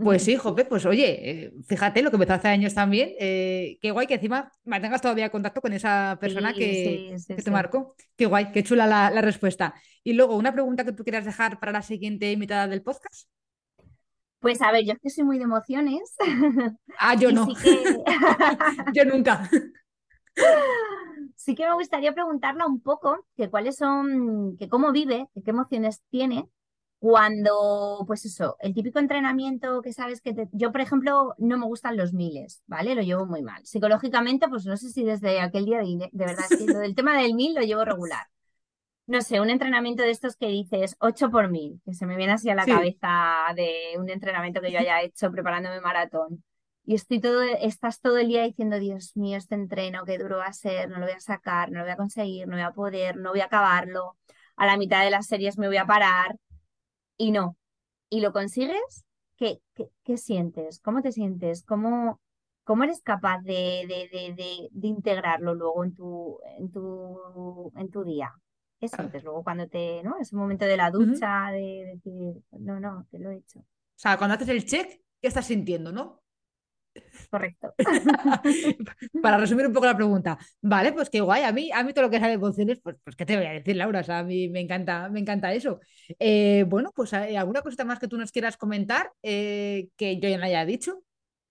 [0.00, 3.10] Pues sí, Jope, pues oye, eh, fíjate lo que empezó hace años también.
[3.18, 7.34] eh, qué guay que encima mantengas todavía contacto con esa persona Sí, que, sí, sí,
[7.34, 7.96] que te marcó.
[8.16, 9.74] Qué guay, qué chula la, la respuesta.
[10.04, 13.28] Y luego, una pregunta que tú quieras dejar para la siguiente invitada del podcast.
[14.40, 16.14] Pues a ver, yo es que soy muy de emociones
[16.98, 17.96] Ah, yo no, que
[18.94, 19.48] yo nunca.
[21.44, 25.50] Sí que me gustaría preguntarla un poco que cuáles son, que cómo vive, que qué
[25.50, 26.48] emociones tiene
[26.98, 31.66] cuando, pues eso, el típico entrenamiento que sabes que te- yo, por ejemplo, no me
[31.66, 32.94] gustan los miles, ¿vale?
[32.94, 33.64] Lo llevo muy mal.
[33.66, 36.94] Psicológicamente, pues no sé si desde aquel día de, de verdad, es que lo del
[36.94, 38.26] tema del mil lo llevo regular.
[39.06, 42.32] No sé, un entrenamiento de estos que dices 8 por mil, que se me viene
[42.34, 43.08] así a la Sí, cabeza
[43.56, 46.44] de un entrenamiento que yo haya hecho preparándome maratón.
[46.84, 50.46] Y estoy todo, estás todo el día diciendo, Dios mío, este entreno, qué duro va
[50.46, 52.72] a ser, no lo voy a sacar, no lo voy a conseguir, no voy a
[52.72, 54.16] poder, no voy a acabarlo,
[54.56, 56.36] a la mitad de las series me voy a parar
[57.16, 57.56] y no.
[58.10, 59.04] Y lo consigues,
[59.36, 59.60] ¿qué,
[60.04, 60.80] qué, sientes?
[60.80, 61.64] ¿Cómo te sientes?
[61.64, 62.20] ¿Cómo,
[62.64, 68.04] cómo eres capaz de, de, de, de, integrarlo luego en tu, en tu, en tu
[68.04, 68.32] día?
[68.80, 70.18] ¿Qué sientes luego cuando te, ¿no?
[70.20, 73.60] Es un momento de la ducha, de decir, no, no, te lo he hecho.
[73.60, 73.64] O
[73.94, 76.21] sea, cuando haces el check, ¿qué estás sintiendo, no?
[77.30, 77.74] Correcto.
[79.22, 80.38] Para resumir un poco la pregunta.
[80.60, 81.42] Vale, pues qué guay.
[81.44, 83.46] A mí, a mí todo lo que sale de emociones, pues, pues qué te voy
[83.46, 84.00] a decir, Laura.
[84.00, 85.80] O sea, a mí me encanta, me encanta eso.
[86.18, 90.38] Eh, bueno, pues alguna cosita más que tú nos quieras comentar eh, que yo ya
[90.38, 91.02] no haya dicho.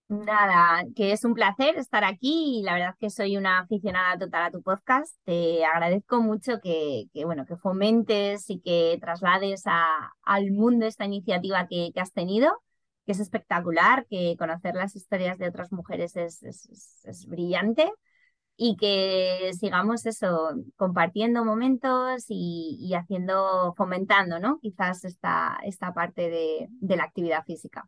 [0.07, 4.43] Nada, que es un placer estar aquí y la verdad que soy una aficionada total
[4.43, 5.15] a tu podcast.
[5.23, 11.65] Te agradezco mucho que, bueno, que fomentes y que traslades a, al mundo esta iniciativa
[11.69, 12.61] que, que has tenido
[13.11, 17.91] que es espectacular, que conocer las historias de otras mujeres es, es, brillante
[18.55, 24.59] y que sigamos eso, compartiendo momentos y, haciendo, fomentando, ¿no?
[24.61, 27.85] Quizás esta, esta parte de, la actividad física.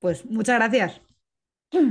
[0.00, 1.00] Pues muchas gracias.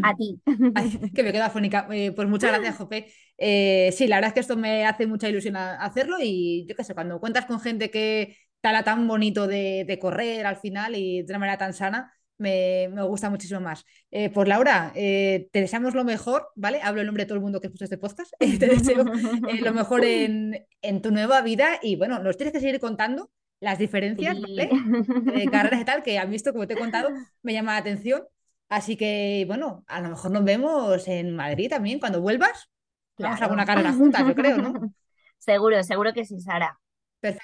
[0.04, 0.40] A ti.
[1.16, 1.88] que me queda fónica.
[1.92, 3.12] Eh, pues muchas gracias, Jope.
[3.38, 6.84] Eh, sí, la verdad es que esto me hace mucha ilusión hacerlo y yo qué
[6.84, 11.24] sé, cuando cuentas con gente que tal tan bonito de, de correr al final y
[11.24, 13.86] de una manera tan sana, me, gusta muchísimo más.
[14.10, 16.82] Eh, pues Laura, eh, te deseamos lo mejor, ¿vale?
[16.82, 18.34] Hablo en nombre de todo el mundo que puso este podcast.
[18.40, 19.06] te deseo
[19.50, 20.66] eh, lo mejor en,
[21.02, 23.30] tu nueva vida y bueno, nos tienes que seguir contando
[23.60, 27.10] las diferencias de carreras y tal, que a mí esto, como te he contado,
[27.44, 28.24] me llama la atención.
[28.70, 32.72] Así que, bueno, a lo mejor nos vemos en Madrid también cuando vuelvas.
[33.20, 34.74] Vamos a alguna carrera juntas, yo creo, ¿no?
[35.38, 36.80] Seguro, seguro que sí, Sara.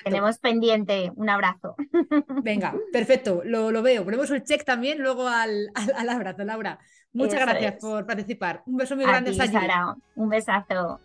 [0.04, 1.12] Tenemos pendiente.
[1.16, 1.76] Un abrazo.
[2.44, 4.04] Venga, perfecto, lo, lo, veo.
[4.04, 6.80] Ponemos el check también luego al, al, abrazo, Laura.
[7.14, 8.64] Muchas gracias por participar.
[8.66, 9.32] Un beso muy grande.
[9.32, 9.96] Ti, Sara.
[10.16, 11.00] Un besazo.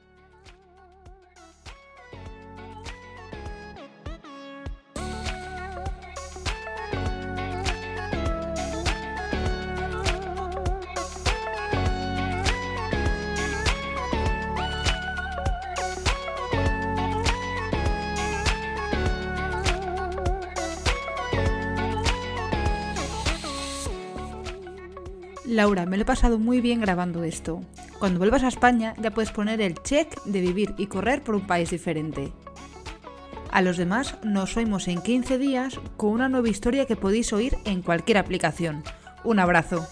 [25.53, 27.61] Laura, me lo he pasado muy bien grabando esto.
[27.99, 31.47] Cuando vuelvas a España ya puedes poner el check de vivir y correr por un
[31.47, 32.33] país diferente.
[33.51, 37.59] A los demás nos oímos en 15 días con una nueva historia que podéis oír
[37.67, 38.83] en cualquier aplicación.
[39.25, 39.87] Un abrazo.